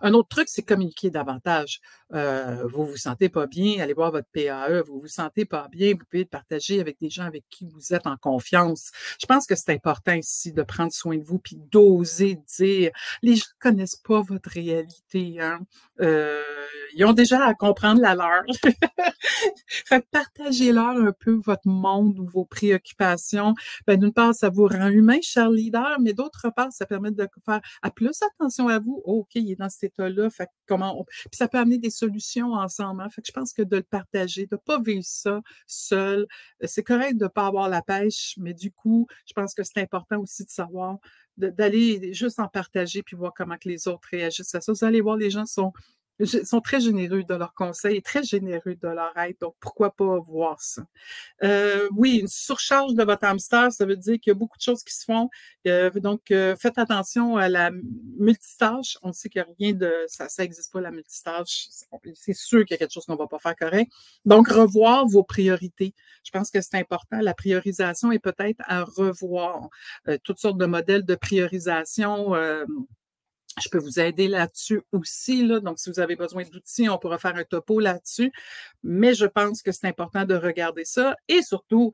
Un 0.01 0.15
autre 0.15 0.29
truc, 0.29 0.49
c'est 0.49 0.63
communiquer 0.63 1.11
davantage. 1.11 1.81
Euh, 2.15 2.67
vous 2.69 2.87
vous 2.87 2.97
sentez 2.97 3.29
pas 3.29 3.47
bien, 3.47 3.81
allez 3.81 3.93
voir 3.93 4.11
votre 4.11 4.29
PAE. 4.33 4.83
Vous 4.87 5.01
vous 5.01 5.09
sentez 5.09 5.45
pas 5.45 5.69
bien, 5.71 5.93
vous 5.93 6.05
pouvez 6.11 6.25
partager 6.25 6.81
avec 6.81 6.99
des 7.01 7.11
gens 7.11 7.25
avec 7.25 7.45
qui 7.51 7.67
vous 7.67 7.95
êtes 7.95 8.07
en 8.07 8.17
confiance. 8.17 8.91
Je 9.21 9.27
pense 9.27 9.47
que 9.47 9.55
c'est 9.55 9.73
important 9.73 10.15
ici 10.15 10.53
de 10.53 10.63
prendre 10.63 10.93
soin 10.93 11.17
de 11.17 11.25
vous 11.25 11.39
puis 11.39 11.57
d'oser 11.71 12.39
dire. 12.57 12.91
Les 13.23 13.37
gens 13.37 13.45
connaissent 13.61 13.97
pas 13.97 14.23
votre 14.23 14.51
réalité. 14.51 15.41
Hein? 15.41 15.61
Euh, 16.01 16.43
ils 16.95 17.05
ont 17.05 17.13
déjà 17.13 17.45
à 17.45 17.55
comprendre 17.55 18.01
la 18.01 18.15
leur. 18.15 18.45
fait 19.87 20.07
partagez-leur 20.11 20.97
un 20.97 21.13
peu 21.13 21.41
votre 21.45 21.67
monde 21.67 22.19
ou 22.19 22.27
vos 22.27 22.45
préoccupations. 22.45 23.55
Ben, 23.87 23.99
d'une 23.99 24.13
part, 24.13 24.35
ça 24.35 24.49
vous 24.49 24.67
rend 24.67 24.89
humain, 24.89 25.19
cher 25.23 25.51
leader, 25.51 25.99
mais 26.01 26.13
d'autre 26.13 26.51
part, 26.55 26.73
ça 26.73 26.87
permet 26.87 27.11
de 27.11 27.29
faire 27.45 27.61
à 27.83 27.91
plus 27.91 28.23
attention 28.23 28.69
à 28.69 28.79
vous. 28.79 29.03
OK, 29.05 29.37
cet 29.69 29.85
état-là. 29.85 30.29
Comment 30.67 31.05
Puis 31.05 31.29
ça 31.33 31.49
peut 31.49 31.59
amener 31.59 31.79
des 31.79 31.91
solutions 31.91 32.53
ensemble. 32.53 33.03
Hein. 33.03 33.09
Je 33.25 33.33
pense 33.33 33.53
que 33.53 33.63
de 33.63 33.77
le 33.77 33.83
partager, 33.83 34.47
de 34.47 34.57
pas 34.57 34.81
vivre 34.81 35.05
ça 35.05 35.41
seul. 35.67 36.27
C'est 36.65 36.83
correct 36.83 37.17
de 37.17 37.27
pas 37.27 37.47
avoir 37.47 37.69
la 37.69 37.83
pêche, 37.83 38.35
mais 38.39 38.55
du 38.55 38.71
coup, 38.71 39.07
je 39.27 39.33
pense 39.33 39.55
que 39.55 39.63
c'est 39.63 39.81
important 39.81 40.21
aussi 40.21 40.45
de 40.45 40.51
savoir 40.51 40.99
d'aller 41.37 42.13
juste 42.13 42.41
en 42.41 42.49
partager 42.49 43.03
puis 43.05 43.17
voir 43.17 43.33
comment 43.33 43.57
les 43.65 43.87
autres 43.87 44.09
réagissent 44.11 44.55
à 44.55 44.61
ça. 44.61 44.73
Vous 44.73 44.85
allez 44.85 45.01
voir, 45.01 45.17
les 45.17 45.31
gens 45.31 45.47
sont 45.47 45.73
sont 46.25 46.61
très 46.61 46.81
généreux 46.81 47.23
de 47.23 47.35
leurs 47.35 47.55
conseils 47.55 47.97
et 47.97 48.03
très 48.03 48.23
généreux 48.23 48.75
de 48.75 48.89
leur 48.89 49.17
aide. 49.17 49.37
Donc, 49.41 49.55
pourquoi 49.61 49.91
pas 49.91 50.19
voir 50.19 50.61
ça? 50.61 50.83
Euh, 51.45 51.89
oui, 51.97 52.19
une 52.19 52.29
surcharge 52.29 52.95
de 52.95 53.05
votre 53.05 53.25
hamster, 53.25 53.73
ça 53.73 53.85
veut 53.85 53.97
dire 53.97 54.19
qu'il 54.21 54.31
y 54.31 54.37
a 54.37 54.39
beaucoup 54.39 54.59
de 54.59 54.63
choses 54.63 54.83
qui 54.83 54.95
se 54.95 55.05
font. 55.05 55.31
Euh, 55.67 55.91
donc, 55.91 56.31
euh, 56.31 56.57
faites 56.57 56.79
attention 56.79 57.37
à 57.37 57.49
la 57.49 57.71
multitâche. 58.19 58.99
On 59.03 59.13
sait 59.13 59.29
qu'il 59.29 59.41
a 59.41 59.47
rien 59.59 59.73
de... 59.73 59.93
Ça 60.09 60.29
ça 60.29 60.43
n'existe 60.43 60.73
pas, 60.73 60.81
la 60.81 60.91
multitâche. 60.91 61.69
C'est 62.15 62.35
sûr 62.35 62.65
qu'il 62.65 62.73
y 62.73 62.75
a 62.75 62.79
quelque 62.79 62.93
chose 62.93 63.05
qu'on 63.07 63.15
ne 63.15 63.19
va 63.19 63.27
pas 63.27 63.39
faire 63.39 63.57
correct. 63.57 63.93
Donc, 64.25 64.49
revoir 64.49 65.07
vos 65.07 65.23
priorités. 65.23 65.95
Je 66.25 66.31
pense 66.31 66.51
que 66.51 66.61
c'est 66.61 66.77
important. 66.77 67.21
La 67.21 67.35
priorisation 67.35 68.13
est 68.13 68.19
peut-être 68.19 68.61
à 68.67 68.85
revoir. 68.85 69.69
toutes 70.25 70.39
sortes 70.39 70.59
de 70.59 70.67
modèles 70.67 71.05
de 71.05 71.15
priorisation 71.15 72.35
je 73.63 73.69
peux 73.69 73.79
vous 73.79 73.99
aider 73.99 74.29
là-dessus 74.29 74.83
aussi. 74.93 75.47
Là. 75.47 75.61
Donc, 75.61 75.79
si 75.79 75.91
vous 75.91 76.01
avez 76.01 76.17
besoin 76.17 76.45
d'outils, 76.45 76.89
on 76.89 76.99
pourra 76.99 77.19
faire 77.19 77.37
un 77.37 77.45
topo 77.45 77.81
là-dessus. 77.81 78.33
Mais 78.83 79.15
je 79.15 79.27
pense 79.27 79.63
que 79.63 79.73
c'est 79.73 79.87
important 79.87 80.25
de 80.25 80.35
regarder 80.35 80.85
ça 80.85 81.17
et 81.29 81.43
surtout 81.43 81.93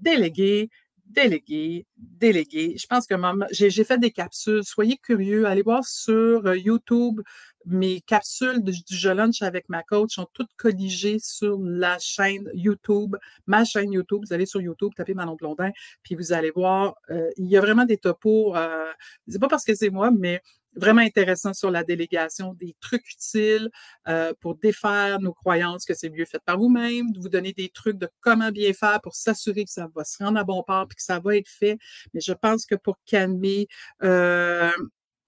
déléguer, 0.00 0.70
déléguer, 1.06 1.86
déléguer. 1.96 2.76
Je 2.78 2.86
pense 2.86 3.06
que 3.06 3.14
j'ai 3.52 3.84
fait 3.84 3.98
des 3.98 4.10
capsules. 4.10 4.64
Soyez 4.64 4.96
curieux. 4.96 5.46
Allez 5.46 5.62
voir 5.62 5.84
sur 5.84 6.46
euh, 6.46 6.56
YouTube. 6.56 7.20
Mes 7.66 8.02
capsules 8.02 8.62
du 8.62 8.74
Je 8.90 9.08
Lunch 9.08 9.40
avec 9.40 9.70
ma 9.70 9.82
coach 9.82 10.16
sont 10.16 10.28
toutes 10.34 10.54
colligées 10.56 11.18
sur 11.18 11.58
la 11.62 11.98
chaîne 11.98 12.50
YouTube, 12.52 13.16
ma 13.46 13.64
chaîne 13.64 13.90
YouTube. 13.90 14.22
Vous 14.26 14.34
allez 14.34 14.44
sur 14.44 14.60
YouTube, 14.60 14.92
tapez 14.94 15.14
Manon 15.14 15.34
Blondin, 15.34 15.70
puis 16.02 16.14
vous 16.14 16.34
allez 16.34 16.50
voir, 16.50 16.94
euh, 17.08 17.30
il 17.38 17.46
y 17.46 17.56
a 17.56 17.62
vraiment 17.62 17.86
des 17.86 17.96
topos. 17.96 18.54
Euh, 18.54 18.92
c'est 19.28 19.40
pas 19.40 19.48
parce 19.48 19.64
que 19.64 19.74
c'est 19.74 19.88
moi, 19.88 20.10
mais 20.10 20.42
vraiment 20.76 21.02
intéressant 21.02 21.54
sur 21.54 21.70
la 21.70 21.84
délégation, 21.84 22.54
des 22.54 22.76
trucs 22.80 23.08
utiles 23.10 23.70
euh, 24.08 24.32
pour 24.40 24.56
défaire 24.56 25.20
nos 25.20 25.32
croyances 25.32 25.84
que 25.84 25.94
c'est 25.94 26.10
mieux 26.10 26.24
fait 26.24 26.40
par 26.44 26.58
vous-même, 26.58 27.12
de 27.12 27.20
vous 27.20 27.28
donner 27.28 27.52
des 27.52 27.68
trucs 27.68 27.98
de 27.98 28.08
comment 28.20 28.50
bien 28.50 28.72
faire 28.72 29.00
pour 29.00 29.14
s'assurer 29.14 29.64
que 29.64 29.70
ça 29.70 29.88
va 29.94 30.04
se 30.04 30.22
rendre 30.22 30.38
à 30.38 30.44
bon 30.44 30.62
port 30.62 30.86
et 30.90 30.94
que 30.94 31.02
ça 31.02 31.18
va 31.20 31.36
être 31.36 31.48
fait. 31.48 31.78
Mais 32.12 32.20
je 32.20 32.32
pense 32.32 32.66
que 32.66 32.74
pour 32.74 32.98
calmer 33.06 33.68
euh, 34.02 34.70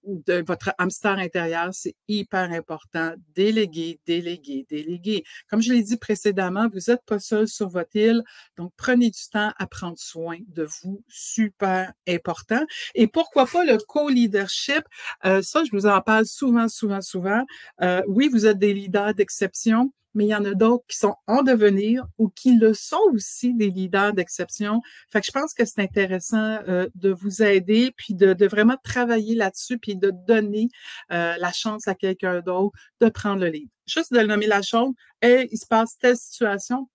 de 0.07 0.43
votre 0.45 0.73
hamster 0.77 1.17
intérieur, 1.17 1.69
c'est 1.73 1.95
hyper 2.07 2.51
important. 2.51 3.13
Déléguer, 3.35 3.99
déléguer, 4.05 4.65
déléguer. 4.69 5.23
Comme 5.49 5.61
je 5.61 5.73
l'ai 5.73 5.83
dit 5.83 5.97
précédemment, 5.97 6.67
vous 6.67 6.79
n'êtes 6.87 7.03
pas 7.05 7.19
seul 7.19 7.47
sur 7.47 7.69
votre 7.69 7.95
île, 7.95 8.23
donc 8.57 8.71
prenez 8.77 9.09
du 9.09 9.19
temps 9.31 9.51
à 9.57 9.67
prendre 9.67 9.97
soin 9.97 10.37
de 10.47 10.67
vous. 10.81 11.03
Super 11.07 11.93
important. 12.07 12.65
Et 12.95 13.07
pourquoi 13.07 13.45
pas 13.45 13.65
le 13.65 13.77
co-leadership? 13.77 14.83
Euh, 15.25 15.41
ça, 15.41 15.63
je 15.63 15.71
vous 15.71 15.85
en 15.85 16.01
parle 16.01 16.25
souvent, 16.25 16.67
souvent, 16.67 17.01
souvent. 17.01 17.43
Euh, 17.81 18.01
oui, 18.07 18.29
vous 18.31 18.45
êtes 18.45 18.57
des 18.57 18.73
leaders 18.73 19.13
d'exception, 19.13 19.91
mais 20.17 20.25
il 20.25 20.29
y 20.29 20.35
en 20.35 20.43
a 20.45 20.55
d'autres 20.55 20.83
qui 20.87 20.97
sont 20.97 21.15
en 21.27 21.43
devenir 21.43 22.03
ou 22.17 22.27
qui 22.27 22.57
le 22.57 22.73
sont 22.73 22.99
aussi 23.13 23.53
des 23.53 23.69
leaders 23.69 24.13
d'exception. 24.13 24.81
Fait 25.11 25.21
que 25.21 25.27
je 25.27 25.31
pense 25.31 25.53
que 25.53 25.63
c'est 25.63 25.79
intéressant 25.79 26.57
euh, 26.67 26.87
de 26.95 27.11
vous 27.11 27.43
aider, 27.43 27.93
puis 27.95 28.15
de, 28.15 28.47
vraiment 28.47 28.77
travailler 28.83 29.35
là-dessus, 29.35 29.77
puis 29.77 29.95
de 29.95 30.11
donner 30.27 30.69
euh, 31.11 31.35
la 31.37 31.51
chance 31.51 31.87
à 31.87 31.93
quelqu'un 31.93 32.41
d'autre 32.41 32.75
de 32.99 33.09
prendre 33.09 33.41
le 33.41 33.49
lead. 33.49 33.69
Juste 33.85 34.11
de 34.11 34.19
nommer 34.21 34.47
la 34.47 34.63
chose, 34.63 34.91
hey, 35.21 35.47
il 35.51 35.57
se 35.57 35.67
passe 35.67 35.99
telle 35.99 36.17
situation, 36.17 36.89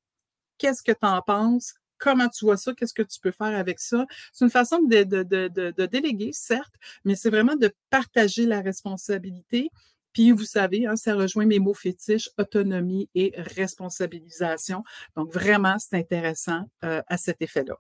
qu'est-ce 0.58 0.82
que 0.82 0.92
tu 0.92 1.06
en 1.06 1.22
penses? 1.22 1.74
comment 1.98 2.28
tu 2.28 2.44
vois 2.44 2.56
ça, 2.56 2.74
qu'est-ce 2.74 2.94
que 2.94 3.02
tu 3.02 3.20
peux 3.20 3.30
faire 3.30 3.56
avec 3.56 3.78
ça. 3.78 4.06
C'est 4.32 4.44
une 4.44 4.50
façon 4.50 4.82
de, 4.82 5.04
de, 5.04 5.22
de, 5.22 5.70
de, 5.70 5.86
déléguer, 5.86 6.32
certes, 6.32 6.74
mais 7.04 7.14
c'est 7.14 7.30
vraiment 7.30 7.54
de 7.54 7.72
partager 7.90 8.44
la 8.44 8.60
responsabilité, 8.60 9.70
puis, 10.12 10.30
vous 10.30 10.44
savez, 10.44 10.86
hein, 10.86 10.96
ça 10.96 11.14
rejoint 11.14 11.46
mes 11.46 11.58
mots 11.58 11.74
fétiches, 11.74 12.30
autonomie 12.38 13.08
et 13.14 13.32
responsabilisation. 13.36 14.84
Donc, 15.16 15.32
vraiment, 15.32 15.76
c'est 15.78 15.96
intéressant 15.96 16.68
euh, 16.84 17.02
à 17.06 17.16
cet 17.16 17.42
effet-là. 17.42 17.78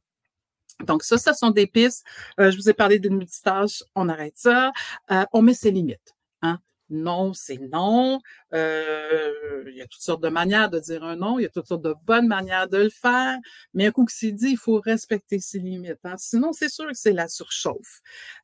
Donc, 0.86 1.02
ça, 1.02 1.18
ce 1.18 1.32
sont 1.32 1.50
des 1.50 1.66
pistes. 1.66 2.04
Euh, 2.40 2.50
je 2.50 2.56
vous 2.56 2.68
ai 2.68 2.74
parlé 2.74 2.98
d'une 2.98 3.16
multitâche, 3.16 3.82
on 3.94 4.08
arrête 4.08 4.36
ça. 4.36 4.72
Euh, 5.10 5.24
on 5.32 5.42
met 5.42 5.54
ses 5.54 5.70
limites. 5.70 6.14
Hein? 6.40 6.58
Non, 6.92 7.32
c'est 7.34 7.58
non. 7.58 8.20
Euh, 8.52 9.64
il 9.66 9.76
y 9.76 9.82
a 9.82 9.86
toutes 9.86 10.02
sortes 10.02 10.22
de 10.22 10.28
manières 10.28 10.70
de 10.70 10.78
dire 10.78 11.02
un 11.02 11.16
non, 11.16 11.38
il 11.38 11.42
y 11.42 11.46
a 11.46 11.48
toutes 11.48 11.66
sortes 11.66 11.82
de 11.82 11.94
bonnes 12.06 12.28
manières 12.28 12.68
de 12.68 12.78
le 12.78 12.90
faire, 12.90 13.38
mais 13.74 13.86
un 13.86 13.90
coup 13.90 14.04
que 14.04 14.12
c'est 14.12 14.32
dit, 14.32 14.50
il 14.50 14.58
faut 14.58 14.80
respecter 14.80 15.40
ses 15.40 15.58
limites. 15.58 15.98
Hein. 16.04 16.16
Sinon, 16.18 16.52
c'est 16.52 16.68
sûr 16.68 16.86
que 16.86 16.94
c'est 16.94 17.12
la 17.12 17.28
surchauffe. 17.28 18.00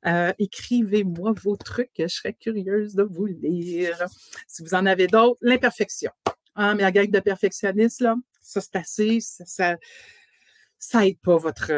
Euh, 0.06 0.32
écrivez-moi 0.38 1.32
vos 1.42 1.56
trucs, 1.56 1.90
je 1.98 2.08
serais 2.08 2.34
curieuse 2.34 2.94
de 2.94 3.02
vous 3.02 3.26
lire. 3.26 4.04
Si 4.46 4.62
vous 4.62 4.74
en 4.74 4.86
avez 4.86 5.06
d'autres, 5.06 5.38
l'imperfection. 5.42 6.10
Hein, 6.56 6.74
mais 6.74 6.82
la 6.82 6.90
gang 6.90 7.10
de 7.10 7.20
perfectionnistes, 7.20 8.00
là, 8.00 8.16
ça 8.42 8.60
c'est 8.60 8.76
assez, 8.76 9.18
ça, 9.20 9.76
ça 10.78 11.06
aide 11.06 11.18
pas 11.20 11.36
votre, 11.36 11.72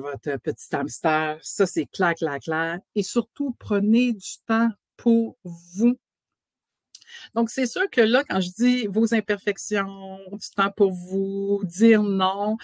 votre 0.00 0.36
petit 0.38 0.74
hamster. 0.74 1.38
Ça, 1.42 1.66
c'est 1.66 1.86
clair, 1.86 2.14
clair, 2.14 2.38
clair. 2.40 2.78
Et 2.94 3.02
surtout, 3.02 3.54
prenez 3.58 4.12
du 4.12 4.38
temps 4.46 4.70
pour 4.96 5.36
vous. 5.44 5.98
Donc, 7.34 7.50
c'est 7.50 7.66
sûr 7.66 7.88
que 7.90 8.00
là, 8.00 8.24
quand 8.28 8.40
je 8.40 8.50
dis 8.50 8.86
vos 8.86 9.14
imperfections, 9.14 10.18
du 10.32 10.50
temps 10.56 10.70
pour 10.76 10.92
vous, 10.92 11.60
dire 11.64 12.02
non, 12.02 12.56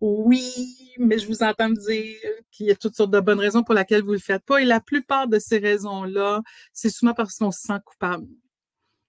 oui, 0.00 0.94
mais 0.98 1.18
je 1.18 1.26
vous 1.26 1.42
entends 1.42 1.70
dire 1.70 2.16
qu'il 2.50 2.66
y 2.66 2.70
a 2.70 2.76
toutes 2.76 2.96
sortes 2.96 3.10
de 3.10 3.20
bonnes 3.20 3.40
raisons 3.40 3.62
pour 3.62 3.74
lesquelles 3.74 4.02
vous 4.02 4.10
ne 4.10 4.16
le 4.16 4.20
faites 4.20 4.44
pas. 4.44 4.60
Et 4.60 4.64
la 4.64 4.80
plupart 4.80 5.26
de 5.28 5.38
ces 5.38 5.58
raisons-là, 5.58 6.42
c'est 6.72 6.90
souvent 6.90 7.14
parce 7.14 7.36
qu'on 7.38 7.50
se 7.50 7.60
sent 7.60 7.80
coupable. 7.84 8.26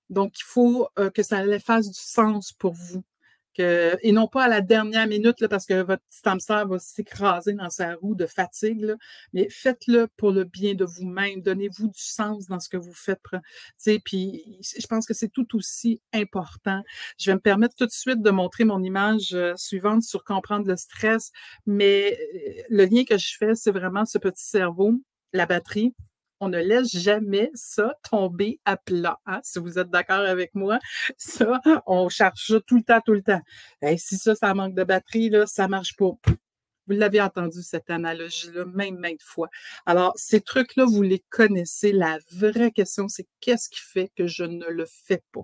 Donc, 0.10 0.40
il 0.40 0.44
faut 0.46 0.88
euh, 1.00 1.10
que 1.10 1.24
ça 1.24 1.44
fasse 1.60 1.90
du 1.90 2.00
sens 2.00 2.54
pour 2.54 2.74
vous 2.74 3.04
et 3.60 4.12
non 4.12 4.28
pas 4.28 4.46
à 4.46 4.48
la 4.48 4.62
dernière 4.62 5.08
minute 5.08 5.40
là, 5.42 5.48
parce 5.48 5.66
que 5.66 5.82
votre 5.82 6.04
petit 6.04 6.28
hamster 6.28 6.68
va 6.68 6.80
s'écraser 6.80 7.54
dans 7.54 7.70
sa 7.70 7.96
roue 7.96 8.16
de 8.16 8.26
fatigue, 8.26 8.96
mais 9.34 9.48
faites-le 9.50 10.08
pour 10.18 10.32
le 10.32 10.44
bien 10.44 10.74
de 10.74 10.86
vous-même. 10.86 11.42
Donnez-vous 11.42 11.88
du 11.88 12.02
sens 12.02 12.48
dans 12.48 12.60
ce 12.60 12.70
que 12.70 12.78
vous 12.78 12.94
faites. 12.94 13.22
Puis 14.04 14.60
je 14.62 14.88
pense 14.88 15.06
que 15.06 15.14
c'est 15.14 15.30
tout 15.30 15.56
aussi 15.56 16.02
important. 16.14 16.84
Je 17.18 17.32
vais 17.32 17.36
me 17.36 17.42
permettre 17.42 17.76
tout 17.76 17.86
de 17.86 17.92
suite 17.92 18.22
de 18.22 18.30
montrer 18.30 18.64
mon 18.64 18.84
image 18.84 19.34
euh, 19.34 19.54
suivante 19.56 20.04
sur 20.04 20.24
comprendre 20.24 20.68
le 20.68 20.76
stress, 20.76 21.32
mais 21.66 22.18
euh, 22.36 22.62
le 22.70 22.86
lien 22.86 23.04
que 23.04 23.18
je 23.18 23.36
fais, 23.38 23.56
c'est 23.56 23.72
vraiment 23.72 24.06
ce 24.06 24.18
petit 24.18 24.44
cerveau, 24.44 24.94
la 25.34 25.46
batterie 25.46 25.94
on 26.40 26.50
ne 26.50 26.60
laisse 26.60 26.96
jamais 26.96 27.50
ça 27.54 27.94
tomber 28.10 28.60
à 28.66 28.78
plat. 28.78 29.20
Hein, 29.26 29.40
si 29.44 29.60
vous 29.60 29.80
êtes 29.80 29.90
d'accord 29.90 30.20
avec 30.20 30.54
moi, 30.56 30.80
ça, 31.18 31.62
on 31.86 32.10
charge 32.10 32.46
ça 32.48 32.60
tout 32.62 32.78
le 32.78 32.84
temps, 32.84 33.02
tout 33.06 33.14
le 33.14 33.24
temps. 33.24 33.42
Et 33.82 33.98
si 33.98 34.18
ça, 34.18 34.36
ça 34.36 34.54
manque 34.54 34.76
de 34.76 34.84
batterie, 34.84 35.30
là, 35.30 35.46
ça 35.48 35.68
marche 35.68 35.96
pas. 35.96 36.12
Vous 36.88 36.94
l'avez 36.94 37.22
entendu, 37.22 37.62
cette 37.64 37.90
analogie-là, 37.90 38.66
même 38.66 38.98
maintes 38.98 39.22
fois. 39.22 39.50
Alors, 39.86 40.14
ces 40.16 40.40
trucs-là, 40.42 40.86
vous 40.86 41.02
les 41.02 41.24
connaissez. 41.30 41.92
La 41.92 42.18
vraie 42.32 42.72
question, 42.72 43.08
c'est 43.10 43.28
qu'est-ce 43.42 43.70
qui 43.70 43.82
fait 43.82 44.10
que 44.16 44.26
je 44.28 44.44
ne 44.44 44.66
le 44.68 44.86
fais 44.86 45.22
pas? 45.34 45.42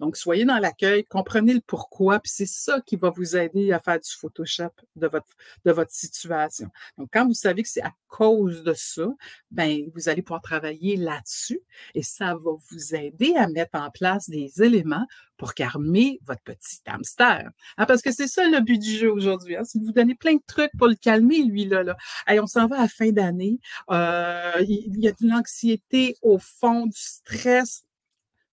Donc, 0.00 0.16
soyez 0.16 0.44
dans 0.44 0.58
l'accueil, 0.58 1.04
comprenez 1.04 1.54
le 1.54 1.60
pourquoi, 1.60 2.20
puis 2.20 2.32
c'est 2.34 2.46
ça 2.46 2.80
qui 2.80 2.96
va 2.96 3.10
vous 3.10 3.36
aider 3.36 3.72
à 3.72 3.78
faire 3.78 3.98
du 3.98 4.10
Photoshop 4.10 4.70
de 4.96 5.06
votre, 5.06 5.26
de 5.64 5.72
votre 5.72 5.92
situation. 5.92 6.68
Donc, 6.98 7.08
quand 7.12 7.26
vous 7.26 7.34
savez 7.34 7.62
que 7.62 7.68
c'est 7.68 7.82
à 7.82 7.92
cause 8.08 8.62
de 8.62 8.74
ça, 8.74 9.08
ben, 9.50 9.90
vous 9.94 10.08
allez 10.08 10.22
pouvoir 10.22 10.42
travailler 10.42 10.96
là-dessus 10.96 11.60
et 11.94 12.02
ça 12.02 12.34
va 12.34 12.52
vous 12.70 12.94
aider 12.94 13.34
à 13.36 13.48
mettre 13.48 13.78
en 13.78 13.90
place 13.90 14.30
des 14.30 14.62
éléments 14.62 15.06
pour 15.36 15.54
calmer 15.54 16.18
votre 16.24 16.42
petit 16.42 16.78
hamster. 16.86 17.50
Hein, 17.76 17.86
parce 17.86 18.02
que 18.02 18.12
c'est 18.12 18.26
ça 18.26 18.48
le 18.48 18.60
but 18.60 18.78
du 18.78 18.90
jeu 18.90 19.10
aujourd'hui. 19.12 19.56
Hein, 19.56 19.64
c'est 19.64 19.78
vous 19.78 19.92
donner 19.92 20.14
plein 20.14 20.34
de 20.34 20.42
trucs 20.46 20.70
pour 20.78 20.88
le 20.88 20.94
calmer, 20.94 21.42
lui, 21.42 21.66
là. 21.66 21.82
là. 21.82 21.96
on 22.28 22.46
s'en 22.46 22.66
va 22.66 22.78
à 22.78 22.82
la 22.82 22.88
fin 22.88 23.10
d'année. 23.10 23.58
Euh, 23.90 24.64
il 24.66 24.98
y 24.98 25.08
a 25.08 25.12
de 25.12 25.28
l'anxiété 25.28 26.16
au 26.22 26.38
fond, 26.38 26.86
du 26.86 26.98
stress 26.98 27.85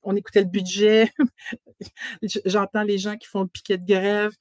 on 0.03 0.15
écoutait 0.15 0.41
le 0.41 0.47
budget. 0.47 1.11
J'entends 2.45 2.83
les 2.83 2.97
gens 2.97 3.17
qui 3.17 3.27
font 3.27 3.41
le 3.41 3.47
piquet 3.47 3.77
de 3.77 3.85
grève 3.85 4.33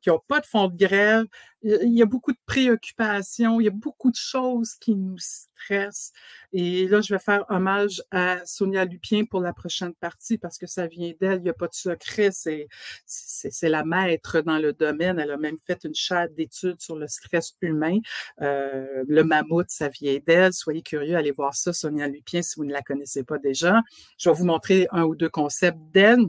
qui 0.00 0.10
n'ont 0.10 0.20
pas 0.28 0.40
de 0.40 0.46
fonds 0.46 0.68
de 0.68 0.76
grève. 0.76 1.26
Il 1.62 1.94
y 1.94 2.02
a 2.02 2.06
beaucoup 2.06 2.32
de 2.32 2.38
préoccupations, 2.46 3.60
il 3.60 3.64
y 3.64 3.68
a 3.68 3.72
beaucoup 3.72 4.10
de 4.10 4.16
choses 4.16 4.74
qui 4.74 4.94
nous 4.94 5.18
stressent. 5.18 6.12
Et 6.52 6.86
là, 6.86 7.00
je 7.00 7.12
vais 7.12 7.18
faire 7.18 7.44
hommage 7.48 8.02
à 8.12 8.44
Sonia 8.44 8.84
Lupien 8.84 9.24
pour 9.24 9.40
la 9.40 9.52
prochaine 9.52 9.92
partie 9.94 10.38
parce 10.38 10.58
que 10.58 10.66
ça 10.66 10.86
vient 10.86 11.12
d'elle, 11.20 11.38
il 11.38 11.42
n'y 11.42 11.48
a 11.48 11.54
pas 11.54 11.66
de 11.66 11.74
secret. 11.74 12.30
C'est, 12.30 12.68
c'est, 13.04 13.68
la 13.68 13.84
maître 13.84 14.42
dans 14.42 14.58
le 14.58 14.72
domaine. 14.72 15.18
Elle 15.18 15.32
a 15.32 15.36
même 15.36 15.58
fait 15.66 15.82
une 15.84 15.94
chaire 15.94 16.28
d'études 16.30 16.80
sur 16.80 16.96
le 16.96 17.08
stress 17.08 17.54
humain. 17.62 17.98
Euh, 18.42 19.04
le 19.08 19.24
mammouth, 19.24 19.66
ça 19.68 19.88
vient 19.88 20.18
d'elle. 20.24 20.52
Soyez 20.52 20.82
curieux, 20.82 21.16
allez 21.16 21.32
voir 21.32 21.54
ça, 21.54 21.72
Sonia 21.72 22.06
Lupien, 22.06 22.42
si 22.42 22.54
vous 22.56 22.64
ne 22.64 22.72
la 22.72 22.82
connaissez 22.82 23.24
pas 23.24 23.38
déjà. 23.38 23.82
Je 24.18 24.30
vais 24.30 24.36
vous 24.36 24.44
montrer 24.44 24.86
un 24.92 25.02
ou 25.02 25.16
deux 25.16 25.30
concepts 25.30 25.80
d'elle. 25.92 26.26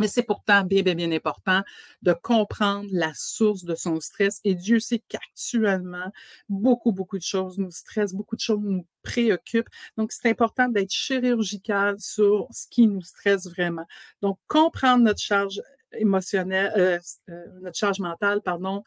Mais 0.00 0.08
c'est 0.08 0.22
pourtant 0.22 0.64
bien, 0.64 0.82
bien, 0.82 0.94
bien 0.94 1.12
important 1.12 1.62
de 2.02 2.12
comprendre 2.14 2.88
la 2.90 3.12
source 3.14 3.64
de 3.64 3.74
son 3.74 4.00
stress. 4.00 4.40
Et 4.44 4.54
Dieu 4.54 4.80
sait 4.80 5.02
qu'actuellement, 5.08 6.10
beaucoup, 6.48 6.90
beaucoup 6.90 7.18
de 7.18 7.22
choses 7.22 7.58
nous 7.58 7.70
stressent, 7.70 8.14
beaucoup 8.14 8.34
de 8.34 8.40
choses 8.40 8.60
nous 8.62 8.86
préoccupent. 9.02 9.68
Donc, 9.96 10.10
c'est 10.10 10.28
important 10.28 10.68
d'être 10.68 10.90
chirurgical 10.90 11.96
sur 12.00 12.48
ce 12.50 12.66
qui 12.68 12.88
nous 12.88 13.02
stresse 13.02 13.46
vraiment. 13.46 13.86
Donc, 14.22 14.38
comprendre 14.48 15.04
notre 15.04 15.20
charge 15.20 15.60
émotionnelle, 15.92 16.72
euh, 16.76 16.98
euh, 17.28 17.46
notre 17.60 17.76
charge 17.76 18.00
mentale, 18.00 18.40
pardon, 18.42 18.82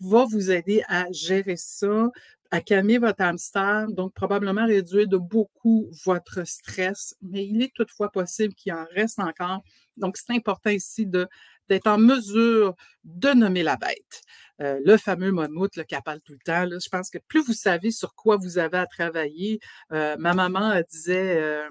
va 0.00 0.24
vous 0.24 0.50
aider 0.50 0.82
à 0.88 1.10
gérer 1.12 1.56
ça, 1.56 2.10
à 2.50 2.60
calmer 2.60 2.98
votre 2.98 3.22
hamster, 3.22 3.86
donc 3.90 4.14
probablement 4.14 4.66
réduire 4.66 5.08
de 5.08 5.16
beaucoup 5.16 5.90
votre 6.04 6.46
stress, 6.46 7.14
mais 7.22 7.46
il 7.46 7.62
est 7.62 7.72
toutefois 7.74 8.10
possible 8.10 8.54
qu'il 8.54 8.72
en 8.72 8.86
reste 8.94 9.18
encore. 9.18 9.62
Donc, 9.96 10.16
c'est 10.16 10.32
important 10.32 10.70
ici 10.70 11.06
de, 11.06 11.26
d'être 11.68 11.86
en 11.86 11.98
mesure 11.98 12.74
de 13.04 13.30
nommer 13.30 13.62
la 13.62 13.76
bête. 13.76 14.22
Euh, 14.60 14.80
le 14.84 14.96
fameux 14.96 15.32
mammouth 15.32 15.76
le 15.76 15.84
qui 15.84 15.96
parle 16.04 16.20
tout 16.20 16.32
le 16.32 16.38
temps. 16.44 16.66
Je 16.68 16.88
pense 16.88 17.10
que 17.10 17.18
plus 17.28 17.44
vous 17.44 17.52
savez 17.52 17.90
sur 17.90 18.14
quoi 18.14 18.36
vous 18.36 18.58
avez 18.58 18.78
à 18.78 18.86
travailler, 18.86 19.60
euh, 19.92 20.16
ma 20.18 20.34
maman 20.34 20.80
disait, 20.90 21.40
euh, 21.40 21.68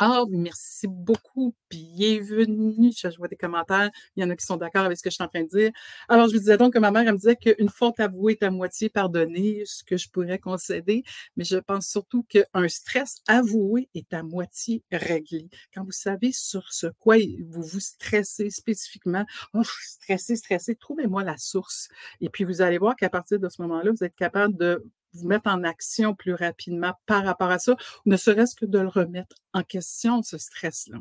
ah, 0.00 0.22
merci 0.30 0.86
beaucoup, 0.86 1.56
bienvenue. 1.70 2.92
Je, 2.96 3.16
vois 3.18 3.26
des 3.26 3.36
commentaires. 3.36 3.90
Il 4.14 4.22
y 4.22 4.24
en 4.24 4.30
a 4.30 4.36
qui 4.36 4.46
sont 4.46 4.56
d'accord 4.56 4.84
avec 4.84 4.96
ce 4.96 5.02
que 5.02 5.10
je 5.10 5.16
suis 5.16 5.24
en 5.24 5.28
train 5.28 5.42
de 5.42 5.48
dire. 5.48 5.72
Alors, 6.08 6.28
je 6.28 6.34
vous 6.34 6.38
disais 6.38 6.56
donc 6.56 6.74
que 6.74 6.78
ma 6.78 6.92
mère, 6.92 7.02
elle 7.02 7.14
me 7.14 7.18
disait 7.18 7.34
qu'une 7.34 7.68
faute 7.68 7.98
avouée 7.98 8.34
est 8.34 8.44
à 8.44 8.50
moitié 8.52 8.90
pardonnée, 8.90 9.64
ce 9.66 9.82
que 9.82 9.96
je 9.96 10.08
pourrais 10.08 10.38
concéder, 10.38 11.02
mais 11.36 11.42
je 11.42 11.56
pense 11.56 11.88
surtout 11.88 12.22
qu'un 12.28 12.68
stress 12.68 13.22
avoué 13.26 13.88
est 13.94 14.14
à 14.14 14.22
moitié 14.22 14.84
réglé. 14.92 15.48
Quand 15.74 15.82
vous 15.82 15.90
savez 15.90 16.30
sur 16.32 16.72
ce 16.72 16.86
quoi 17.00 17.16
vous 17.18 17.62
vous 17.62 17.80
stressez 17.80 18.50
spécifiquement, 18.50 19.24
oh, 19.52 19.64
je 19.64 19.70
suis 19.70 19.90
stressé, 19.90 20.36
stressé, 20.36 20.76
trouvez-moi 20.76 21.24
la 21.24 21.36
source. 21.38 21.88
Et 22.20 22.28
puis, 22.28 22.44
vous 22.44 22.62
allez 22.62 22.78
voir 22.78 22.94
qu'à 22.94 23.10
partir 23.10 23.40
de 23.40 23.48
ce 23.48 23.60
moment-là, 23.62 23.90
vous 23.90 24.04
êtes 24.04 24.14
capable 24.14 24.56
de 24.56 24.84
vous 25.14 25.28
mettre 25.28 25.48
en 25.50 25.64
action 25.64 26.14
plus 26.14 26.34
rapidement 26.34 26.92
par 27.06 27.24
rapport 27.24 27.50
à 27.50 27.58
ça, 27.58 27.76
ne 28.06 28.16
serait-ce 28.16 28.54
que 28.54 28.66
de 28.66 28.78
le 28.78 28.88
remettre 28.88 29.36
en 29.54 29.62
question, 29.62 30.22
ce 30.22 30.38
stress-là. 30.38 30.98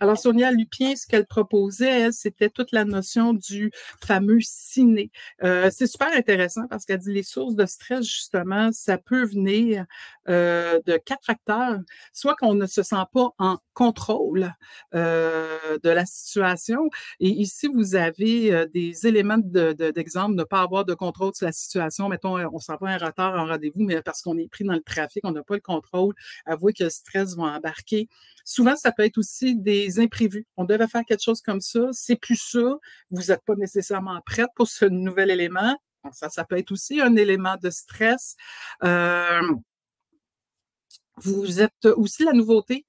Alors, 0.00 0.18
Sonia 0.18 0.50
Lupien, 0.50 0.94
ce 0.96 1.06
qu'elle 1.06 1.26
proposait, 1.26 2.02
elle, 2.02 2.12
c'était 2.12 2.50
toute 2.50 2.72
la 2.72 2.84
notion 2.84 3.32
du 3.32 3.70
fameux 4.04 4.40
ciné. 4.40 5.10
Euh, 5.42 5.70
c'est 5.72 5.86
super 5.86 6.08
intéressant 6.12 6.66
parce 6.68 6.84
qu'elle 6.84 6.98
dit 6.98 7.12
les 7.12 7.22
sources 7.22 7.54
de 7.54 7.66
stress, 7.66 8.04
justement, 8.04 8.70
ça 8.72 8.98
peut 8.98 9.24
venir 9.24 9.86
euh, 10.28 10.80
de 10.86 10.96
quatre 10.98 11.24
facteurs. 11.24 11.80
Soit 12.12 12.34
qu'on 12.36 12.54
ne 12.54 12.66
se 12.66 12.82
sent 12.82 13.04
pas 13.12 13.30
en 13.38 13.58
contrôle 13.72 14.52
euh, 14.94 15.78
de 15.82 15.90
la 15.90 16.06
situation. 16.06 16.88
Et 17.20 17.28
ici, 17.28 17.68
vous 17.72 17.94
avez 17.94 18.66
des 18.72 19.06
éléments 19.06 19.38
d'exemple, 19.38 20.32
de, 20.32 20.40
ne 20.40 20.44
pas 20.44 20.60
avoir 20.60 20.84
de 20.84 20.94
contrôle 20.94 21.34
sur 21.34 21.46
la 21.46 21.52
situation. 21.52 22.08
Mettons, 22.08 22.36
on 22.52 22.58
s'en 22.58 22.76
va 22.76 22.90
un 22.90 22.98
retard 22.98 23.34
en 23.34 23.46
rendez-vous, 23.46 23.82
mais 23.82 24.02
parce 24.02 24.22
qu'on 24.22 24.38
est 24.38 24.48
pris 24.48 24.64
dans 24.64 24.74
le 24.74 24.82
trafic, 24.82 25.24
on 25.24 25.32
n'a 25.32 25.42
pas 25.42 25.54
le 25.54 25.60
contrôle. 25.60 26.14
Avouez 26.44 26.72
que 26.72 26.84
le 26.84 26.90
stress 26.90 27.34
va 27.36 27.44
embarquer. 27.44 27.95
Souvent, 28.44 28.76
ça 28.76 28.92
peut 28.92 29.04
être 29.04 29.18
aussi 29.18 29.56
des 29.56 29.98
imprévus. 29.98 30.46
On 30.56 30.64
devait 30.64 30.86
faire 30.86 31.04
quelque 31.04 31.22
chose 31.22 31.42
comme 31.42 31.60
ça, 31.60 31.88
c'est 31.92 32.16
plus 32.16 32.36
ça. 32.36 32.76
Vous 33.10 33.22
n'êtes 33.24 33.42
pas 33.44 33.56
nécessairement 33.56 34.20
prête 34.24 34.50
pour 34.54 34.68
ce 34.68 34.84
nouvel 34.84 35.30
élément. 35.30 35.76
Ça, 36.12 36.28
ça 36.28 36.44
peut 36.44 36.56
être 36.56 36.70
aussi 36.70 37.00
un 37.00 37.16
élément 37.16 37.56
de 37.60 37.70
stress. 37.70 38.36
Euh, 38.84 39.40
vous 41.16 41.60
êtes 41.60 41.86
aussi 41.86 42.24
la 42.24 42.32
nouveauté. 42.32 42.86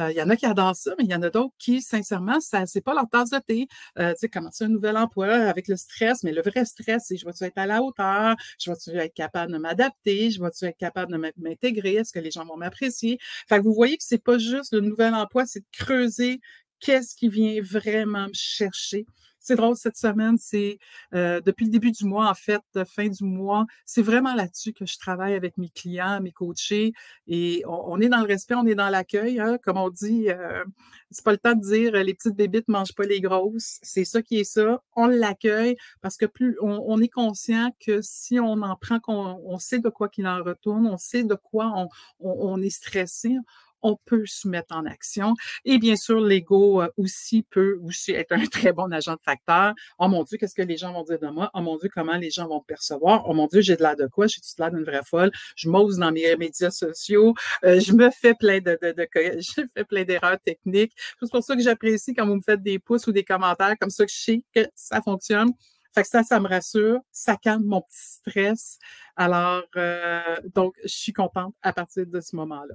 Euh, 0.00 0.10
il 0.10 0.16
y 0.16 0.22
en 0.22 0.28
a 0.30 0.36
qui 0.36 0.46
adorent 0.46 0.76
ça, 0.76 0.94
mais 0.98 1.04
il 1.04 1.10
y 1.10 1.14
en 1.14 1.22
a 1.22 1.30
d'autres 1.30 1.54
qui, 1.58 1.82
sincèrement, 1.82 2.40
ça 2.40 2.66
c'est 2.66 2.80
pas 2.80 2.94
leur 2.94 3.08
tasse 3.10 3.30
de 3.30 3.38
thé. 3.38 3.68
Euh, 3.98 4.10
tu 4.12 4.20
sais, 4.20 4.28
commencer 4.28 4.64
un 4.64 4.68
nouvel 4.68 4.96
emploi 4.96 5.26
avec 5.28 5.68
le 5.68 5.76
stress, 5.76 6.22
mais 6.22 6.32
le 6.32 6.42
vrai 6.42 6.64
stress, 6.64 7.04
c'est 7.08 7.16
je 7.16 7.24
vais-tu 7.26 7.44
être 7.44 7.58
à 7.58 7.66
la 7.66 7.82
hauteur, 7.82 8.36
je 8.60 8.70
vais-tu 8.70 8.90
être 8.96 9.14
capable 9.14 9.52
de 9.52 9.58
m'adapter, 9.58 10.30
je 10.30 10.40
vais-tu 10.42 10.64
être 10.66 10.76
capable 10.78 11.12
de 11.12 11.32
m'intégrer, 11.38 11.94
est-ce 11.94 12.12
que 12.12 12.18
les 12.20 12.30
gens 12.30 12.44
vont 12.44 12.56
m'apprécier? 12.56 13.18
Fait 13.48 13.58
que 13.58 13.62
vous 13.62 13.74
voyez 13.74 13.96
que 13.96 14.04
c'est 14.04 14.22
pas 14.22 14.38
juste 14.38 14.72
le 14.72 14.80
nouvel 14.80 15.14
emploi, 15.14 15.46
c'est 15.46 15.60
de 15.60 15.66
creuser 15.72 16.40
qu'est-ce 16.80 17.14
qui 17.16 17.28
vient 17.28 17.60
vraiment 17.62 18.28
me 18.28 18.34
chercher. 18.34 19.06
C'est 19.48 19.56
drôle, 19.56 19.76
cette 19.76 19.96
semaine, 19.96 20.36
c'est 20.36 20.78
euh, 21.14 21.40
depuis 21.40 21.64
le 21.64 21.70
début 21.70 21.90
du 21.90 22.04
mois, 22.04 22.28
en 22.28 22.34
fait, 22.34 22.60
fin 22.86 23.08
du 23.08 23.24
mois, 23.24 23.64
c'est 23.86 24.02
vraiment 24.02 24.34
là-dessus 24.34 24.74
que 24.74 24.84
je 24.84 24.98
travaille 24.98 25.32
avec 25.32 25.56
mes 25.56 25.70
clients, 25.70 26.20
mes 26.20 26.32
coachés. 26.32 26.92
Et 27.28 27.62
on, 27.66 27.98
est 27.98 28.08
dans 28.08 28.20
le 28.20 28.26
respect, 28.26 28.54
on 28.56 28.66
est 28.66 28.74
dans 28.74 28.90
l'accueil. 28.90 29.40
Hein, 29.40 29.56
comme 29.62 29.78
on 29.78 29.88
dit, 29.88 30.28
euh, 30.28 30.64
c'est 31.10 31.24
pas 31.24 31.32
le 31.32 31.38
temps 31.38 31.54
de 31.54 31.62
dire 31.62 31.92
les 31.92 32.12
petites 32.12 32.36
bébites 32.36 32.68
mangent 32.68 32.94
pas 32.94 33.04
les 33.04 33.22
grosses. 33.22 33.78
C'est 33.82 34.04
ça 34.04 34.20
qui 34.20 34.38
est 34.38 34.44
ça. 34.44 34.82
On 34.96 35.06
l'accueille 35.06 35.76
parce 36.02 36.16
que 36.16 36.26
plus 36.26 36.58
on, 36.60 37.00
est 37.00 37.08
conscient 37.08 37.70
que 37.80 38.00
si 38.02 38.38
on 38.38 38.60
en 38.60 38.76
prend, 38.76 39.00
qu'on 39.00 39.40
on 39.46 39.58
sait 39.58 39.78
de 39.78 39.88
quoi 39.88 40.08
qu'il 40.08 40.26
en 40.26 40.42
retourne, 40.42 40.86
on 40.86 40.98
sait 40.98 41.22
de 41.22 41.36
quoi 41.36 41.72
on, 41.74 41.88
on 42.20 42.60
est 42.60 42.70
stressé, 42.70 43.36
on 43.82 43.96
peut 44.04 44.24
se 44.26 44.48
mettre 44.48 44.74
en 44.74 44.86
action. 44.86 45.34
Et 45.64 45.78
bien 45.78 45.96
sûr, 45.96 46.20
l'ego 46.20 46.82
euh, 46.82 46.88
aussi 46.96 47.42
peut 47.42 47.78
aussi 47.82 48.12
être 48.12 48.32
un 48.32 48.44
très 48.50 48.72
bon 48.72 48.92
agent 48.92 49.14
de 49.14 49.20
facteur. 49.24 49.74
Oh 49.98 50.08
mon 50.08 50.22
Dieu, 50.24 50.38
qu'est-ce 50.38 50.54
que 50.54 50.62
les 50.62 50.76
gens 50.76 50.92
vont 50.92 51.04
dire 51.04 51.18
de 51.18 51.28
moi? 51.28 51.50
Oh 51.54 51.60
mon 51.60 51.76
Dieu, 51.76 51.88
comment 51.92 52.16
les 52.16 52.30
gens 52.30 52.46
vont 52.48 52.58
me 52.58 52.66
percevoir? 52.66 53.28
Oh 53.28 53.34
mon 53.34 53.46
Dieu, 53.46 53.60
j'ai 53.60 53.76
de 53.76 53.82
l'air 53.82 53.96
de 53.96 54.06
quoi? 54.06 54.26
J'ai 54.26 54.40
de 54.40 54.62
l'air 54.62 54.70
d'une 54.70 54.84
vraie 54.84 55.04
folle. 55.04 55.30
Je 55.56 55.68
m'ose 55.68 55.98
dans 55.98 56.12
mes 56.12 56.36
médias 56.36 56.70
sociaux. 56.70 57.34
Euh, 57.64 57.80
je 57.80 57.92
me 57.92 58.10
fais 58.10 58.34
plein 58.34 58.58
de, 58.58 58.78
de, 58.80 58.92
de, 58.92 59.08
je 59.14 59.62
fais 59.74 59.84
plein 59.84 60.04
d'erreurs 60.04 60.38
techniques. 60.40 60.92
C'est 61.20 61.30
pour 61.30 61.42
ça 61.42 61.54
que 61.54 61.62
j'apprécie 61.62 62.14
quand 62.14 62.26
vous 62.26 62.36
me 62.36 62.42
faites 62.42 62.62
des 62.62 62.78
pouces 62.78 63.06
ou 63.06 63.12
des 63.12 63.24
commentaires 63.24 63.74
comme 63.80 63.90
ça 63.90 64.04
que 64.04 64.12
je 64.12 64.18
sais 64.18 64.42
que 64.54 64.66
ça 64.74 65.00
fonctionne. 65.02 65.52
Fait 65.94 66.02
que 66.02 66.08
ça, 66.08 66.22
ça 66.22 66.38
me 66.38 66.48
rassure, 66.48 67.00
ça 67.10 67.36
calme 67.36 67.64
mon 67.64 67.80
petit 67.80 67.98
stress. 67.98 68.78
Alors, 69.16 69.64
euh, 69.76 70.36
donc, 70.54 70.76
je 70.82 70.88
suis 70.88 71.12
contente 71.12 71.54
à 71.62 71.72
partir 71.72 72.06
de 72.06 72.20
ce 72.20 72.36
moment-là. 72.36 72.74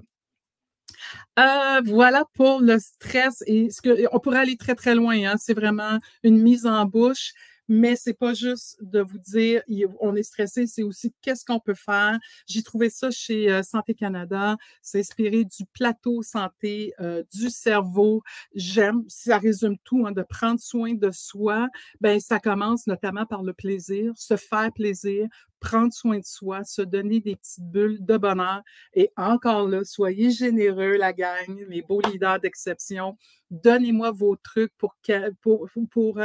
Euh, 1.39 1.81
voilà 1.85 2.25
pour 2.33 2.61
le 2.61 2.79
stress. 2.79 3.43
Et 3.47 3.69
ce 3.71 3.81
que, 3.81 4.07
on 4.11 4.19
pourrait 4.19 4.39
aller 4.39 4.57
très, 4.57 4.75
très 4.75 4.95
loin. 4.95 5.15
Hein. 5.15 5.35
C'est 5.37 5.53
vraiment 5.53 5.99
une 6.23 6.41
mise 6.41 6.65
en 6.65 6.85
bouche 6.85 7.33
mais 7.67 7.95
c'est 7.95 8.13
pas 8.13 8.33
juste 8.33 8.77
de 8.81 8.99
vous 8.99 9.17
dire 9.17 9.61
on 9.99 10.15
est 10.15 10.23
stressé, 10.23 10.67
c'est 10.67 10.83
aussi 10.83 11.13
qu'est-ce 11.21 11.45
qu'on 11.45 11.59
peut 11.59 11.73
faire. 11.73 12.19
J'ai 12.47 12.63
trouvé 12.63 12.89
ça 12.89 13.11
chez 13.11 13.51
euh, 13.51 13.63
Santé 13.63 13.93
Canada, 13.93 14.57
c'est 14.81 14.99
inspiré 14.99 15.45
du 15.45 15.65
plateau 15.73 16.21
santé 16.21 16.93
euh, 16.99 17.23
du 17.33 17.49
cerveau. 17.49 18.21
J'aime, 18.55 19.03
ça 19.07 19.37
résume 19.37 19.77
tout, 19.83 20.05
hein, 20.05 20.11
de 20.11 20.23
prendre 20.23 20.59
soin 20.59 20.93
de 20.93 21.11
soi. 21.11 21.67
Ben 22.01 22.19
ça 22.19 22.39
commence 22.39 22.87
notamment 22.87 23.25
par 23.25 23.43
le 23.43 23.53
plaisir, 23.53 24.13
se 24.15 24.35
faire 24.37 24.71
plaisir, 24.73 25.27
prendre 25.63 25.93
soin 25.93 26.19
de 26.19 26.25
soi, 26.25 26.63
se 26.65 26.81
donner 26.81 27.21
des 27.21 27.35
petites 27.35 27.63
bulles 27.63 28.05
de 28.05 28.17
bonheur. 28.17 28.61
Et 28.93 29.11
encore 29.15 29.67
là, 29.67 29.83
soyez 29.83 30.29
généreux, 30.29 30.97
la 30.97 31.13
gang, 31.13 31.65
mes 31.69 31.81
beaux 31.81 32.01
leaders 32.01 32.39
d'exception. 32.39 33.17
Donnez-moi 33.49 34.11
vos 34.11 34.35
trucs 34.35 34.73
pour, 34.77 34.95
pour, 35.41 35.69
pour 35.89 36.19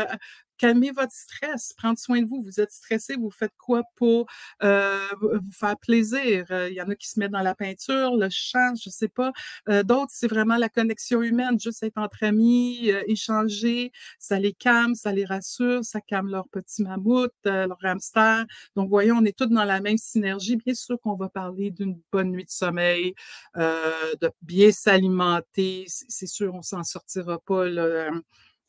euh, 0.63 0.69
calmer 0.69 0.91
votre 0.91 1.13
stress, 1.13 1.73
prendre 1.77 1.99
soin 1.99 2.23
de 2.23 2.27
vous. 2.29 2.43
Vous 2.43 2.61
êtes 2.61 2.71
stressé, 2.71 3.17
vous 3.17 3.31
faites 3.31 3.53
quoi 3.59 3.83
pour 3.97 4.27
euh, 4.63 4.99
vous 5.21 5.53
faire 5.53 5.77
plaisir? 5.79 6.47
Euh, 6.51 6.69
il 6.69 6.75
y 6.75 6.83
en 6.83 6.89
a 6.89 6.95
qui 6.95 7.09
se 7.09 7.19
mettent 7.19 7.33
dans 7.33 7.43
la 7.43 7.55
peinture, 7.55 8.17
le 8.17 8.29
chant, 8.31 8.75
je 8.75 8.91
sais 8.91 9.09
pas. 9.09 9.33
Euh, 9.69 9.83
d'autres, 9.83 10.13
c'est 10.15 10.29
vraiment 10.29 10.57
la 10.57 10.69
connexion 10.69 11.23
humaine, 11.23 11.59
juste 11.61 11.83
être 11.83 11.99
entre 11.99 12.25
amis, 12.25 12.91
échanger, 13.07 13.93
ça 14.19 14.39
les 14.39 14.53
calme, 14.53 14.95
ça 14.95 15.13
les 15.13 15.25
rassure, 15.25 15.85
ça 15.85 16.01
calme 16.01 16.31
leur 16.31 16.49
petit 16.49 16.83
mammouth, 16.83 17.33
leur 17.45 17.79
hamster. 17.83 18.45
Donc, 18.77 18.89
voyons, 18.89 19.17
on 19.19 19.25
est 19.25 19.37
tous 19.37 19.47
dans 19.47 19.65
la 19.65 19.81
même 19.81 19.99
synergie. 19.99 20.57
Bien 20.57 20.75
sûr 20.75 20.99
qu'on 21.01 21.15
va 21.15 21.29
parler 21.29 21.71
d'une 21.71 22.01
bonne 22.13 22.31
nuit 22.31 22.45
de 22.45 22.51
sommeil, 22.51 23.15
de 23.57 24.31
bien 24.43 24.73
s'alimenter. 24.73 25.87
C'est 25.89 26.27
sûr, 26.27 26.55
on 26.55 26.63
s'en 26.63 26.85
sortira 26.85 27.39
pas. 27.39 27.69
Là, 27.69 28.11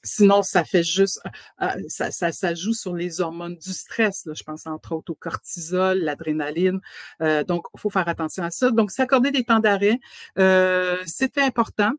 Sinon, 0.04 0.44
ça 0.44 0.64
fait 0.64 0.84
juste, 0.84 1.20
euh, 1.62 1.66
euh, 1.66 1.84
ça, 1.88 2.32
ça, 2.32 2.54
joue 2.54 2.74
sur 2.74 2.94
les 2.96 3.20
hormones 3.22 3.58
du 3.58 3.74
stress. 3.74 4.26
Là. 4.26 4.34
Je 4.34 4.44
pense 4.44 4.66
entre 4.66 4.94
autres 4.96 5.12
au 5.12 5.16
cortisol, 5.16 6.00
l'adrénaline. 6.00 6.80
Euh, 7.22 7.44
donc, 7.44 7.66
faut 7.78 7.90
faire 7.90 8.08
attention 8.08 8.44
à 8.44 8.52
ça. 8.52 8.72
Donc, 8.72 8.92
s'accorder 8.92 9.32
des 9.32 9.44
temps 9.44 9.60
d'arrêt, 9.60 10.00
c'était 11.06 11.42
important. 11.42 11.92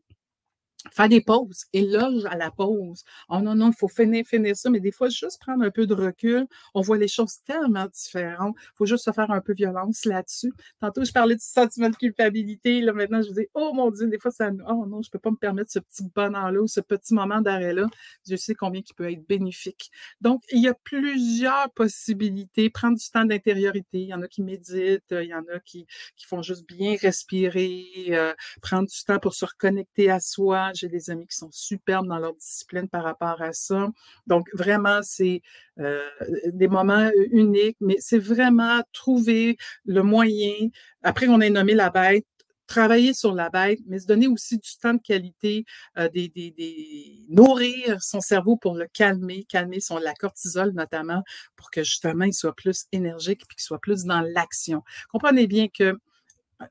Faire 0.89 1.09
des 1.09 1.21
pauses, 1.21 1.65
éloge 1.73 2.25
à 2.25 2.35
la 2.35 2.51
pause. 2.51 3.03
Oh 3.29 3.39
non, 3.39 3.55
non, 3.55 3.69
il 3.69 3.77
faut 3.77 3.87
finir, 3.87 4.25
finir 4.25 4.55
ça, 4.55 4.69
mais 4.69 4.79
des 4.79 4.91
fois, 4.91 5.09
juste 5.09 5.39
prendre 5.39 5.63
un 5.63 5.69
peu 5.69 5.85
de 5.85 5.93
recul, 5.93 6.47
on 6.73 6.81
voit 6.81 6.97
les 6.97 7.07
choses 7.07 7.41
tellement 7.45 7.85
différentes. 7.85 8.55
Il 8.57 8.77
faut 8.77 8.85
juste 8.85 9.05
se 9.05 9.11
faire 9.11 9.29
un 9.31 9.41
peu 9.41 9.53
violence 9.53 10.05
là-dessus. 10.05 10.53
Tantôt, 10.79 11.03
je 11.03 11.11
parlais 11.11 11.35
du 11.35 11.43
sentiment 11.43 11.89
de 11.89 11.95
culpabilité. 11.95 12.81
Là, 12.81 12.93
maintenant, 12.93 13.21
je 13.21 13.31
dis, 13.31 13.47
oh 13.53 13.73
mon 13.73 13.91
Dieu, 13.91 14.07
des 14.07 14.17
fois, 14.17 14.31
ça, 14.31 14.49
oh 14.67 14.85
non, 14.87 15.01
je 15.01 15.11
peux 15.11 15.19
pas 15.19 15.31
me 15.31 15.35
permettre 15.35 15.71
ce 15.71 15.79
petit 15.79 16.03
bonheur-là 16.15 16.61
ou 16.61 16.67
ce 16.67 16.81
petit 16.81 17.13
moment 17.13 17.41
d'arrêt-là. 17.41 17.87
Je 18.27 18.35
sais 18.35 18.55
combien 18.55 18.81
qui 18.81 18.93
peut 18.93 19.11
être 19.11 19.25
bénéfique. 19.27 19.91
Donc, 20.19 20.41
il 20.51 20.63
y 20.63 20.67
a 20.67 20.73
plusieurs 20.73 21.71
possibilités. 21.73 22.69
Prendre 22.69 22.97
du 22.97 23.09
temps 23.09 23.25
d'intériorité. 23.25 23.99
Il 23.99 24.07
y 24.07 24.13
en 24.13 24.21
a 24.21 24.27
qui 24.27 24.41
méditent, 24.41 25.03
il 25.11 25.27
y 25.27 25.33
en 25.33 25.45
a 25.53 25.59
qui, 25.59 25.85
qui 26.15 26.25
font 26.25 26.41
juste 26.41 26.65
bien 26.67 26.95
respirer, 26.99 27.85
euh, 28.09 28.33
prendre 28.61 28.89
du 28.89 29.03
temps 29.03 29.19
pour 29.19 29.33
se 29.33 29.45
reconnecter 29.45 30.09
à 30.09 30.19
soi 30.19 30.70
j'ai 30.73 30.89
des 30.89 31.09
amis 31.09 31.27
qui 31.27 31.35
sont 31.35 31.49
superbes 31.51 32.07
dans 32.07 32.19
leur 32.19 32.33
discipline 32.35 32.87
par 32.87 33.03
rapport 33.03 33.41
à 33.41 33.53
ça. 33.53 33.89
Donc, 34.27 34.47
vraiment, 34.53 34.99
c'est 35.01 35.41
euh, 35.79 36.07
des 36.47 36.67
moments 36.67 37.09
uniques, 37.31 37.77
mais 37.81 37.97
c'est 37.99 38.19
vraiment 38.19 38.81
trouver 38.93 39.57
le 39.85 40.03
moyen, 40.03 40.69
après 41.03 41.27
qu'on 41.27 41.41
ait 41.41 41.49
nommé 41.49 41.73
la 41.73 41.89
bête, 41.89 42.25
travailler 42.71 43.13
sur 43.13 43.33
la 43.33 43.49
bête, 43.49 43.79
mais 43.85 43.99
se 43.99 44.07
donner 44.07 44.27
aussi 44.27 44.57
du 44.57 44.69
temps 44.81 44.93
de 44.93 45.01
qualité, 45.01 45.65
euh, 45.97 46.07
des, 46.07 47.25
nourrir 47.27 48.01
son 48.01 48.21
cerveau 48.21 48.55
pour 48.55 48.75
le 48.75 48.87
calmer, 48.93 49.43
calmer 49.43 49.81
son 49.81 49.97
la 49.97 50.13
cortisol 50.13 50.71
notamment, 50.71 51.21
pour 51.57 51.69
que 51.69 51.83
justement 51.83 52.23
il 52.23 52.33
soit 52.33 52.55
plus 52.55 52.85
énergique 52.93 53.41
et 53.43 53.55
qu'il 53.55 53.61
soit 53.61 53.79
plus 53.79 54.05
dans 54.05 54.21
l'action. 54.21 54.83
Comprenez 55.09 55.47
bien 55.47 55.67
que 55.67 55.97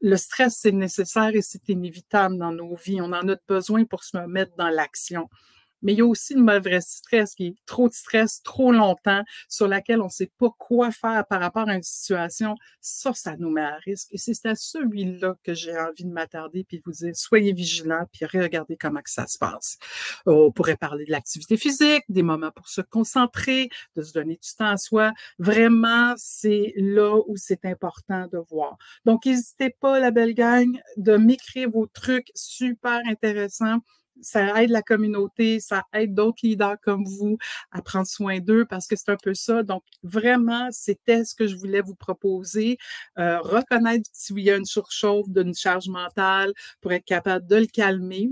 le 0.01 0.17
stress, 0.17 0.59
c'est 0.61 0.73
nécessaire 0.73 1.35
et 1.35 1.43
c'est 1.43 1.69
inévitable 1.69 2.39
dans 2.39 2.53
nos 2.53 2.75
vies. 2.77 3.01
On 3.01 3.13
en 3.13 3.29
a 3.29 3.37
besoin 3.49 3.85
pour 3.85 4.05
se 4.05 4.17
mettre 4.27 4.55
dans 4.57 4.69
l'action 4.69 5.29
mais 5.83 5.93
il 5.93 5.99
y 5.99 6.03
a 6.03 6.07
aussi 6.07 6.35
le 6.35 6.43
mauvais 6.43 6.81
stress 6.81 7.35
qui 7.35 7.49
est 7.49 7.55
trop 7.67 7.89
de 7.89 7.95
stress 7.95 8.43
trop 8.43 8.73
longtemps 8.73 9.23
sur 9.49 9.69
laquelle 9.69 10.01
on 10.01 10.07
ne 10.07 10.11
sait 10.11 10.31
pas 10.39 10.51
quoi 10.59 10.91
faire 10.91 11.25
par 11.29 11.41
rapport 11.41 11.69
à 11.69 11.75
une 11.75 11.83
situation. 11.83 12.55
Ça, 12.81 13.13
ça 13.15 13.37
nous 13.37 13.51
met 13.51 13.63
à 13.63 13.77
risque. 13.85 14.09
Et 14.13 14.19
c'est 14.19 14.47
à 14.47 14.55
celui-là 14.55 15.35
que 15.43 15.55
j'ai 15.55 15.77
envie 15.77 16.05
de 16.05 16.11
m'attarder 16.11 16.65
puis 16.65 16.81
vous 16.85 16.93
dire, 16.93 17.15
soyez 17.15 17.53
vigilants 17.53 18.07
puis 18.13 18.27
regardez 18.27 18.77
comment 18.77 19.01
que 19.01 19.11
ça 19.11 19.27
se 19.27 19.39
passe. 19.39 19.79
On 20.27 20.53
pourrait 20.53 20.77
parler 20.77 21.05
de 21.05 21.11
l'activité 21.11 21.57
physique, 21.57 22.05
des 22.09 22.23
moments 22.23 22.51
pour 22.51 22.69
se 22.69 22.81
concentrer, 22.81 23.69
de 23.97 24.03
se 24.03 24.13
donner 24.13 24.35
du 24.35 24.55
temps 24.57 24.71
à 24.71 24.77
soi. 24.77 25.13
Vraiment, 25.39 26.15
c'est 26.17 26.73
là 26.77 27.21
où 27.27 27.37
c'est 27.37 27.65
important 27.65 28.27
de 28.33 28.39
voir. 28.51 28.77
Donc, 29.05 29.27
n'hésitez 29.27 29.71
pas, 29.71 30.01
la 30.01 30.11
belle 30.11 30.35
gang, 30.35 30.81
de 30.97 31.17
m'écrire 31.17 31.71
vos 31.71 31.87
trucs 31.87 32.31
super 32.35 33.01
intéressants 33.07 33.79
ça 34.23 34.63
aide 34.63 34.71
la 34.71 34.83
communauté, 34.83 35.61
ça 35.61 35.85
aide 35.93 36.15
d'autres 36.15 36.41
leaders 36.43 36.77
comme 36.83 37.05
vous 37.05 37.39
à 37.71 37.83
prendre 37.83 38.07
soin 38.07 38.39
d'eux 38.41 38.65
parce 38.65 38.87
que 38.87 38.97
c'est 38.97 39.11
un 39.11 39.17
peu 39.17 39.35
ça. 39.35 39.63
Donc, 39.63 39.83
vraiment, 40.03 40.69
c'était 40.71 41.25
ce 41.25 41.35
que 41.35 41.47
je 41.47 41.57
voulais 41.57 41.81
vous 41.83 41.95
proposer. 41.95 42.79
Euh, 43.19 43.41
reconnaître 43.41 44.09
s'il 44.13 44.41
y 44.41 44.51
a 44.51 44.57
une 44.57 44.65
surchauffe 44.65 45.29
d'une 45.29 45.55
charge 45.55 45.89
mentale 45.89 46.53
pour 46.81 46.93
être 46.93 47.05
capable 47.05 47.47
de 47.47 47.57
le 47.57 47.67
calmer 47.67 48.31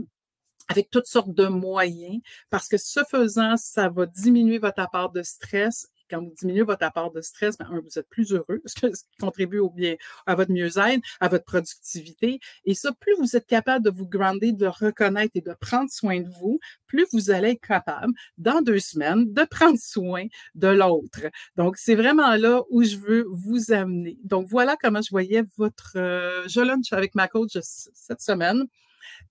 avec 0.69 0.91
toutes 0.91 1.07
sortes 1.07 1.35
de 1.35 1.47
moyens, 1.47 2.21
parce 2.51 2.69
que 2.69 2.77
ce 2.77 3.01
faisant, 3.11 3.57
ça 3.57 3.89
va 3.89 4.07
diminuer 4.07 4.59
votre 4.59 4.81
apport 4.81 5.11
de 5.11 5.23
stress 5.23 5.89
quand 6.11 6.23
vous 6.23 6.35
diminuez 6.39 6.63
votre 6.63 6.85
apport 6.85 7.13
de 7.13 7.21
stress, 7.21 7.57
ben, 7.59 7.69
vous 7.85 7.99
êtes 7.99 8.09
plus 8.09 8.33
heureux, 8.33 8.63
ce 8.65 8.75
qui 8.75 9.17
contribue 9.21 9.59
au 9.59 9.71
bien, 9.71 9.97
à 10.27 10.35
votre 10.35 10.51
mieux-être, 10.51 11.03
à 11.21 11.29
votre 11.29 11.45
productivité. 11.45 12.41
Et 12.65 12.75
ça, 12.75 12.93
plus 12.93 13.15
vous 13.19 13.37
êtes 13.37 13.47
capable 13.47 13.85
de 13.85 13.91
vous 13.91 14.07
grounder, 14.07 14.53
de 14.53 14.67
reconnaître 14.67 15.33
et 15.35 15.41
de 15.41 15.55
prendre 15.61 15.91
soin 15.91 16.21
de 16.21 16.29
vous, 16.29 16.59
plus 16.87 17.07
vous 17.13 17.31
allez 17.31 17.51
être 17.51 17.67
capable, 17.67 18.13
dans 18.37 18.63
deux 18.63 18.79
semaines, 18.79 19.33
de 19.33 19.45
prendre 19.45 19.79
soin 19.79 20.27
de 20.55 20.69
l'autre. 20.69 21.27
Donc, 21.57 21.77
c'est 21.77 21.95
vraiment 21.95 22.35
là 22.37 22.63
où 22.71 22.83
je 22.83 22.97
veux 22.97 23.27
vous 23.31 23.73
amener. 23.73 24.19
Donc, 24.25 24.49
voilà 24.49 24.77
comment 24.81 25.03
je 25.03 25.11
voyais 25.11 25.45
votre 25.57 25.93
euh, 25.97 26.47
je 26.47 26.61
lunch 26.61 26.93
avec 26.93 27.15
ma 27.15 27.29
coach 27.29 27.57
cette 27.61 28.21
semaine. 28.21 28.67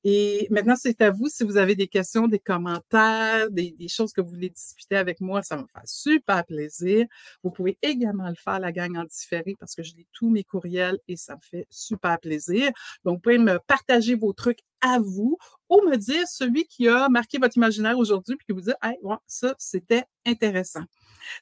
Et 0.03 0.47
maintenant, 0.49 0.75
c'est 0.75 1.01
à 1.01 1.11
vous. 1.11 1.27
Si 1.27 1.43
vous 1.43 1.57
avez 1.57 1.75
des 1.75 1.87
questions, 1.87 2.27
des 2.27 2.39
commentaires, 2.39 3.49
des, 3.51 3.75
choses 3.87 4.11
que 4.11 4.21
vous 4.21 4.29
voulez 4.29 4.49
discuter 4.49 4.95
avec 4.95 5.21
moi, 5.21 5.41
ça 5.43 5.57
me 5.57 5.65
fait 5.67 5.85
super 5.85 6.45
plaisir. 6.45 7.05
Vous 7.43 7.51
pouvez 7.51 7.77
également 7.81 8.29
le 8.29 8.35
faire, 8.35 8.59
la 8.59 8.71
gang 8.71 8.97
en 8.97 9.05
différé, 9.05 9.55
parce 9.59 9.75
que 9.75 9.83
je 9.83 9.93
lis 9.95 10.07
tous 10.13 10.29
mes 10.29 10.43
courriels 10.43 10.99
et 11.07 11.15
ça 11.15 11.35
me 11.35 11.41
fait 11.41 11.67
super 11.69 12.19
plaisir. 12.19 12.71
Donc, 13.03 13.15
vous 13.15 13.21
pouvez 13.21 13.37
me 13.37 13.59
partager 13.67 14.15
vos 14.15 14.33
trucs 14.33 14.59
à 14.81 14.99
vous 14.99 15.37
ou 15.69 15.81
me 15.89 15.97
dire 15.97 16.27
celui 16.27 16.65
qui 16.65 16.87
a 16.87 17.09
marqué 17.09 17.37
votre 17.37 17.57
imaginaire 17.57 17.97
aujourd'hui 17.97 18.35
puis 18.35 18.45
qui 18.45 18.53
vous 18.53 18.61
dit, 18.61 18.73
hey, 18.83 18.95
ça, 19.25 19.55
c'était 19.57 20.03
intéressant. 20.25 20.83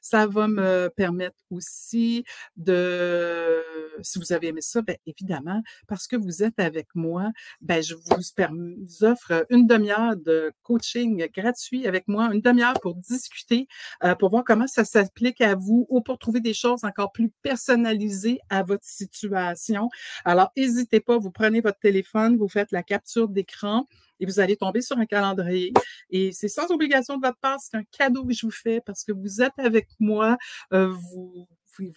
Ça 0.00 0.26
va 0.26 0.48
me 0.48 0.88
permettre 0.96 1.36
aussi 1.50 2.24
de, 2.56 3.62
si 4.02 4.18
vous 4.18 4.32
avez 4.32 4.48
aimé 4.48 4.60
ça, 4.60 4.82
bien 4.82 4.96
évidemment, 5.06 5.62
parce 5.86 6.06
que 6.06 6.16
vous 6.16 6.42
êtes 6.42 6.58
avec 6.58 6.88
moi, 6.94 7.30
ben, 7.60 7.82
je 7.82 7.94
vous, 7.94 9.04
offre 9.04 9.44
une 9.50 9.66
demi-heure 9.66 10.16
de 10.16 10.52
coaching 10.62 11.28
gratuit 11.34 11.86
avec 11.86 12.08
moi, 12.08 12.30
une 12.32 12.40
demi-heure 12.40 12.78
pour 12.80 12.94
discuter, 12.94 13.68
euh, 14.04 14.14
pour 14.14 14.30
voir 14.30 14.44
comment 14.44 14.66
ça 14.66 14.84
s'applique 14.84 15.40
à 15.40 15.54
vous 15.54 15.86
ou 15.88 16.00
pour 16.00 16.18
trouver 16.18 16.40
des 16.40 16.54
choses 16.54 16.84
encore 16.84 17.12
plus 17.12 17.30
personnalisées 17.42 18.38
à 18.48 18.62
votre 18.62 18.84
situation. 18.84 19.88
Alors, 20.24 20.50
n'hésitez 20.56 21.00
pas, 21.00 21.18
vous 21.18 21.30
prenez 21.30 21.60
votre 21.60 21.78
téléphone, 21.78 22.36
vous 22.36 22.48
faites 22.48 22.72
la 22.72 22.82
capture 22.82 23.28
d'écran 23.28 23.86
et 24.20 24.26
vous 24.26 24.40
allez 24.40 24.56
tomber 24.56 24.82
sur 24.82 24.98
un 24.98 25.06
calendrier. 25.06 25.72
Et 26.10 26.32
c'est 26.32 26.48
sans 26.48 26.70
obligation 26.70 27.16
de 27.16 27.26
votre 27.26 27.38
part, 27.38 27.58
c'est 27.60 27.76
un 27.76 27.84
cadeau 27.96 28.24
que 28.24 28.32
je 28.32 28.46
vous 28.46 28.52
fais 28.52 28.80
parce 28.80 29.04
que 29.04 29.12
vous 29.12 29.42
êtes 29.42 29.58
avec 29.58 29.88
moi, 29.98 30.36
euh, 30.72 30.88
vous 30.88 31.46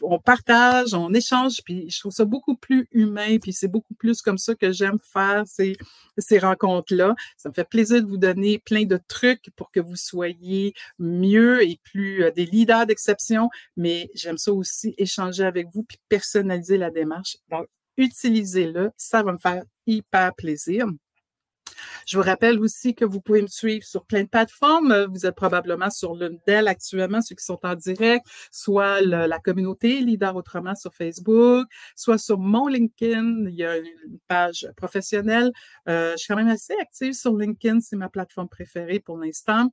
on 0.02 0.20
partage, 0.20 0.94
on 0.94 1.14
échange, 1.14 1.62
puis 1.64 1.90
je 1.90 2.00
trouve 2.00 2.12
ça 2.12 2.26
beaucoup 2.26 2.56
plus 2.56 2.88
humain, 2.92 3.38
puis 3.42 3.54
c'est 3.54 3.68
beaucoup 3.68 3.94
plus 3.94 4.22
comme 4.22 4.38
ça 4.38 4.56
que 4.56 4.72
j'aime 4.72 5.00
faire 5.00 5.44
ces, 5.46 5.78
ces 6.18 6.40
rencontres-là. 6.40 7.16
Ça 7.38 7.50
me 7.50 7.54
fait 7.54 7.68
plaisir 7.68 8.04
de 8.04 8.08
vous 8.08 8.18
donner 8.18 8.60
plein 8.60 8.84
de 8.84 9.00
trucs 9.08 9.50
pour 9.56 9.72
que 9.72 9.80
vous 9.80 9.96
soyez 9.96 10.74
mieux 10.98 11.64
et 11.64 11.80
plus 11.84 12.24
euh, 12.24 12.32
des 12.32 12.46
leaders 12.46 12.86
d'exception, 12.86 13.50
mais 13.78 14.10
j'aime 14.14 14.38
ça 14.38 14.52
aussi 14.54 14.94
échanger 14.98 15.44
avec 15.44 15.68
vous 15.74 15.84
puis 15.84 15.98
personnaliser 16.10 16.78
la 16.78 16.92
démarche. 16.92 17.38
Donc, 17.50 17.68
utilisez-le, 17.98 18.92
ça 18.98 19.24
va 19.24 19.34
me 19.34 19.38
faire 19.38 19.64
hyper 19.86 20.34
plaisir. 20.36 20.88
Je 22.08 22.18
vous 22.18 22.24
rappelle 22.24 22.60
aussi 22.60 22.96
que 22.96 23.06
vous 23.06 23.22
pouvez 23.22 23.42
me 23.42 23.48
suivre 23.48 23.86
sur 23.86 24.06
plein 24.06 24.24
de 24.24 24.30
plateformes. 24.30 25.06
Vous 25.12 25.26
êtes 25.26 25.36
probablement 25.36 25.90
sur 25.90 26.16
l'une 26.16 26.40
d'elles 26.48 26.68
actuellement, 26.68 27.22
ceux 27.22 27.36
qui 27.36 27.46
sont 27.46 27.60
en 27.64 27.76
direct, 27.76 28.26
soit 28.52 29.02
la 29.02 29.40
communauté 29.40 30.00
Leader 30.02 30.36
Autrement 30.36 30.76
sur 30.76 30.94
Facebook, 30.94 31.68
soit 31.96 32.18
sur 32.18 32.38
mon 32.40 32.68
LinkedIn. 32.68 33.46
Il 33.48 33.56
y 33.56 33.64
a 33.64 33.78
une 33.78 34.20
page 34.28 34.68
professionnelle. 34.76 35.52
Euh, 35.88 36.12
je 36.14 36.18
suis 36.18 36.28
quand 36.28 36.36
même 36.36 36.48
assez 36.48 36.74
active 36.82 37.14
sur 37.14 37.36
LinkedIn. 37.36 37.80
C'est 37.82 37.96
ma 37.96 38.10
plateforme 38.10 38.50
préférée 38.50 39.00
pour 39.00 39.18
l'instant. 39.18 39.70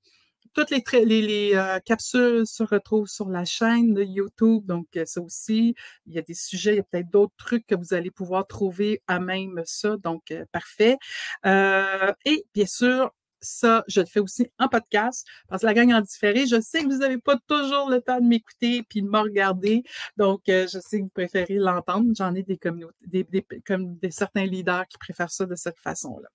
Toutes 0.57 0.71
les, 0.71 1.05
les, 1.05 1.55
euh, 1.55 1.81
capsules 1.81 2.47
se 2.47 2.63
retrouvent 2.63 3.09
sur 3.09 3.29
la 3.29 3.45
chaîne 3.45 3.93
de 3.93 4.03
YouTube. 4.03 4.65
Donc, 4.65 4.87
euh, 4.97 5.05
ça 5.05 5.21
aussi, 5.21 5.75
il 6.07 6.15
y 6.15 6.19
a 6.19 6.23
des 6.23 6.33
sujets, 6.33 6.73
il 6.73 6.77
y 6.77 6.81
a 6.81 6.83
peut-être 6.83 7.11
d'autres 7.11 7.35
trucs 7.37 7.67
que 7.67 7.75
vous 7.75 7.93
allez 7.93 8.11
pouvoir 8.11 8.47
trouver 8.47 9.03
à 9.07 9.21
même 9.21 9.61
ça. 9.67 9.99
Donc, 9.99 10.31
euh, 10.31 10.47
parfait. 10.53 10.97
et 11.45 12.47
bien 12.55 12.65
sûr, 12.65 13.11
ça, 13.43 13.85
je 13.87 14.01
le 14.01 14.07
fais 14.07 14.21
aussi 14.21 14.51
en 14.59 14.69
podcast 14.69 15.27
parce 15.47 15.61
que 15.61 15.67
la 15.67 15.75
gang 15.75 15.93
en 15.93 16.01
différé, 16.01 16.47
je 16.47 16.59
sais 16.59 16.83
que 16.83 16.87
vous 16.89 17.01
n'avez 17.01 17.19
pas 17.19 17.37
toujours 17.47 17.91
le 17.91 18.01
temps 18.01 18.19
de 18.19 18.27
m'écouter 18.27 18.83
puis 18.89 19.03
de 19.03 19.09
me 19.09 19.19
regarder. 19.19 19.83
Donc, 20.17 20.41
je 20.47 20.79
sais 20.81 21.01
que 21.01 21.05
vous 21.05 21.11
préférez 21.11 21.57
l'entendre. 21.57 22.11
J'en 22.17 22.35
ai 22.35 22.43
des 22.43 22.57
communautés, 22.57 23.05
des, 23.07 23.47
comme 23.67 23.99
des 23.99 24.11
certains 24.11 24.47
leaders 24.47 24.89
qui 24.89 24.97
préfèrent 24.97 25.31
ça 25.31 25.45
de 25.45 25.55
cette 25.55 25.79
façon-là. 25.81 26.31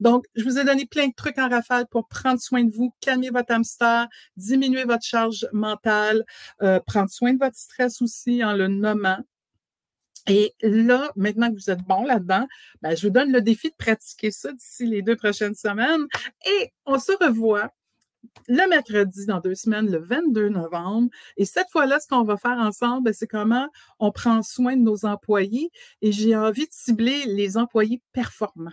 Donc, 0.00 0.24
je 0.34 0.44
vous 0.44 0.58
ai 0.58 0.64
donné 0.64 0.86
plein 0.86 1.08
de 1.08 1.14
trucs 1.14 1.38
en 1.38 1.48
rafale 1.48 1.86
pour 1.86 2.08
prendre 2.08 2.40
soin 2.40 2.64
de 2.64 2.72
vous, 2.72 2.94
calmer 3.00 3.30
votre 3.30 3.52
hamster, 3.52 4.08
diminuer 4.36 4.84
votre 4.84 5.04
charge 5.04 5.48
mentale, 5.52 6.24
euh, 6.62 6.80
prendre 6.80 7.10
soin 7.10 7.32
de 7.32 7.38
votre 7.38 7.56
stress 7.56 8.00
aussi 8.02 8.44
en 8.44 8.52
le 8.52 8.68
nommant. 8.68 9.18
Et 10.26 10.54
là, 10.62 11.10
maintenant 11.16 11.50
que 11.50 11.54
vous 11.54 11.70
êtes 11.70 11.82
bon 11.82 12.04
là-dedans, 12.04 12.46
ben, 12.82 12.94
je 12.96 13.06
vous 13.06 13.12
donne 13.12 13.32
le 13.32 13.40
défi 13.40 13.70
de 13.70 13.74
pratiquer 13.76 14.30
ça 14.30 14.52
d'ici 14.52 14.86
les 14.86 15.02
deux 15.02 15.16
prochaines 15.16 15.54
semaines. 15.54 16.06
Et 16.46 16.72
on 16.86 16.98
se 16.98 17.12
revoit 17.12 17.72
le 18.48 18.68
mercredi 18.68 19.26
dans 19.26 19.40
deux 19.40 19.54
semaines, 19.54 19.90
le 19.90 19.98
22 19.98 20.50
novembre. 20.50 21.08
Et 21.36 21.44
cette 21.44 21.70
fois-là, 21.70 22.00
ce 22.00 22.06
qu'on 22.06 22.22
va 22.22 22.36
faire 22.36 22.58
ensemble, 22.58 23.04
ben, 23.04 23.14
c'est 23.14 23.26
comment 23.26 23.68
on 23.98 24.12
prend 24.12 24.42
soin 24.42 24.76
de 24.76 24.82
nos 24.82 25.04
employés. 25.06 25.70
Et 26.02 26.12
j'ai 26.12 26.36
envie 26.36 26.66
de 26.66 26.72
cibler 26.72 27.24
les 27.26 27.56
employés 27.56 28.02
performants. 28.12 28.72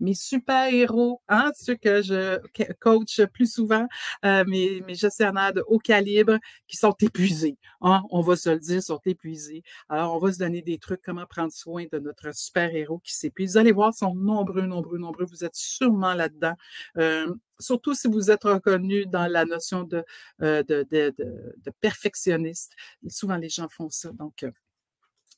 Mes 0.00 0.14
super-héros, 0.14 1.20
hein, 1.28 1.50
ceux 1.56 1.76
que 1.76 2.02
je 2.02 2.38
coach 2.80 3.20
plus 3.32 3.52
souvent, 3.52 3.86
euh, 4.24 4.44
mes, 4.46 4.80
mes 4.82 4.94
gestionnaires 4.94 5.52
de 5.52 5.64
haut 5.66 5.78
calibre 5.78 6.38
qui 6.66 6.76
sont 6.76 6.94
épuisés. 7.00 7.58
Hein, 7.80 8.02
on 8.10 8.20
va 8.20 8.36
se 8.36 8.50
le 8.50 8.58
dire, 8.58 8.82
sont 8.82 9.00
épuisés. 9.04 9.62
Alors, 9.88 10.14
on 10.14 10.18
va 10.18 10.32
se 10.32 10.38
donner 10.38 10.62
des 10.62 10.78
trucs, 10.78 11.02
comment 11.02 11.26
prendre 11.26 11.52
soin 11.52 11.84
de 11.90 11.98
notre 11.98 12.34
super-héros 12.34 12.98
qui 12.98 13.14
s'épuise. 13.14 13.52
Vous 13.52 13.58
allez 13.58 13.72
voir, 13.72 13.92
ils 13.94 13.98
sont 13.98 14.14
nombreux, 14.14 14.66
nombreux, 14.66 14.98
nombreux. 14.98 15.26
Vous 15.26 15.44
êtes 15.44 15.54
sûrement 15.54 16.14
là-dedans. 16.14 16.54
Euh, 16.98 17.32
surtout 17.58 17.94
si 17.94 18.08
vous 18.08 18.30
êtes 18.30 18.44
reconnu 18.44 19.06
dans 19.06 19.26
la 19.26 19.44
notion 19.44 19.84
de, 19.84 20.04
euh, 20.42 20.62
de, 20.62 20.86
de, 20.90 21.14
de, 21.18 21.70
perfectionniste. 21.80 22.72
souvent, 23.08 23.36
les 23.36 23.48
gens 23.48 23.68
font 23.68 23.88
ça. 23.90 24.10
Donc, 24.12 24.42
euh, 24.42 24.50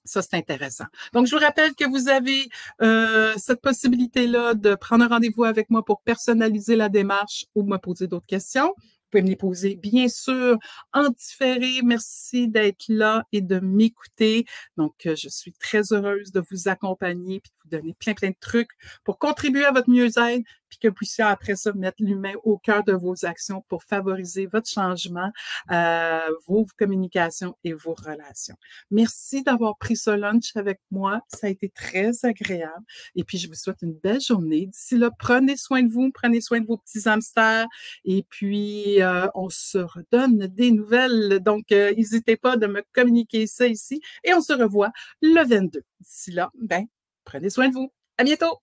ça, 0.04 0.22
c'est 0.22 0.34
intéressant. 0.34 0.86
Donc, 1.12 1.26
je 1.26 1.34
vous 1.34 1.40
rappelle 1.40 1.74
que 1.74 1.88
vous 1.88 2.08
avez 2.08 2.48
euh, 2.82 3.32
cette 3.36 3.60
possibilité-là 3.60 4.54
de 4.54 4.74
prendre 4.74 5.04
un 5.04 5.08
rendez-vous 5.08 5.44
avec 5.44 5.70
moi 5.70 5.84
pour 5.84 6.00
personnaliser 6.02 6.76
la 6.76 6.88
démarche 6.88 7.46
ou 7.54 7.62
me 7.62 7.76
poser 7.76 8.06
d'autres 8.06 8.26
questions. 8.26 8.74
Vous 8.76 9.12
pouvez 9.12 9.22
me 9.22 9.28
les 9.28 9.36
poser, 9.36 9.76
bien 9.76 10.08
sûr, 10.08 10.58
en 10.92 11.08
différé. 11.08 11.80
Merci 11.82 12.48
d'être 12.48 12.84
là 12.88 13.24
et 13.32 13.40
de 13.40 13.58
m'écouter. 13.58 14.44
Donc, 14.76 15.06
euh, 15.06 15.16
je 15.16 15.28
suis 15.30 15.52
très 15.54 15.92
heureuse 15.92 16.30
de 16.30 16.42
vous 16.50 16.68
accompagner 16.68 17.40
donner 17.68 17.94
plein, 17.98 18.14
plein 18.14 18.30
de 18.30 18.36
trucs 18.40 18.70
pour 19.04 19.18
contribuer 19.18 19.64
à 19.64 19.72
votre 19.72 19.90
mieux-être 19.90 20.44
puis 20.68 20.78
que 20.78 20.88
vous 20.88 20.94
puissiez 20.94 21.24
après 21.24 21.56
ça 21.56 21.72
mettre 21.72 21.96
l'humain 22.00 22.34
au 22.44 22.58
cœur 22.58 22.84
de 22.84 22.92
vos 22.92 23.24
actions 23.24 23.64
pour 23.68 23.82
favoriser 23.84 24.46
votre 24.46 24.68
changement, 24.68 25.30
euh, 25.70 26.20
vos 26.46 26.66
communications 26.78 27.56
et 27.64 27.72
vos 27.72 27.94
relations. 27.94 28.56
Merci 28.90 29.42
d'avoir 29.42 29.76
pris 29.78 29.96
ce 29.96 30.10
lunch 30.10 30.56
avec 30.56 30.80
moi. 30.90 31.20
Ça 31.28 31.46
a 31.46 31.50
été 31.50 31.68
très 31.68 32.24
agréable. 32.24 32.84
Et 33.14 33.24
puis, 33.24 33.38
je 33.38 33.48
vous 33.48 33.54
souhaite 33.54 33.82
une 33.82 33.94
belle 33.94 34.20
journée. 34.20 34.66
D'ici 34.66 34.96
là, 34.96 35.10
prenez 35.18 35.56
soin 35.56 35.82
de 35.82 35.90
vous, 35.90 36.10
prenez 36.12 36.40
soin 36.40 36.60
de 36.60 36.66
vos 36.66 36.78
petits 36.78 37.08
hamsters. 37.08 37.66
Et 38.04 38.24
puis, 38.28 39.02
euh, 39.02 39.28
on 39.34 39.48
se 39.48 39.78
redonne 39.78 40.46
des 40.48 40.70
nouvelles. 40.70 41.40
Donc, 41.40 41.72
euh, 41.72 41.94
n'hésitez 41.94 42.36
pas 42.36 42.56
de 42.56 42.66
me 42.66 42.82
communiquer 42.92 43.46
ça 43.46 43.66
ici. 43.66 44.00
Et 44.24 44.34
on 44.34 44.40
se 44.40 44.52
revoit 44.52 44.90
le 45.22 45.42
22. 45.46 45.82
D'ici 46.00 46.30
là, 46.30 46.50
ben, 46.60 46.86
prenez 47.28 47.50
soin 47.50 47.68
de 47.68 47.74
vous. 47.74 47.92
À 48.18 48.24
bientôt! 48.24 48.58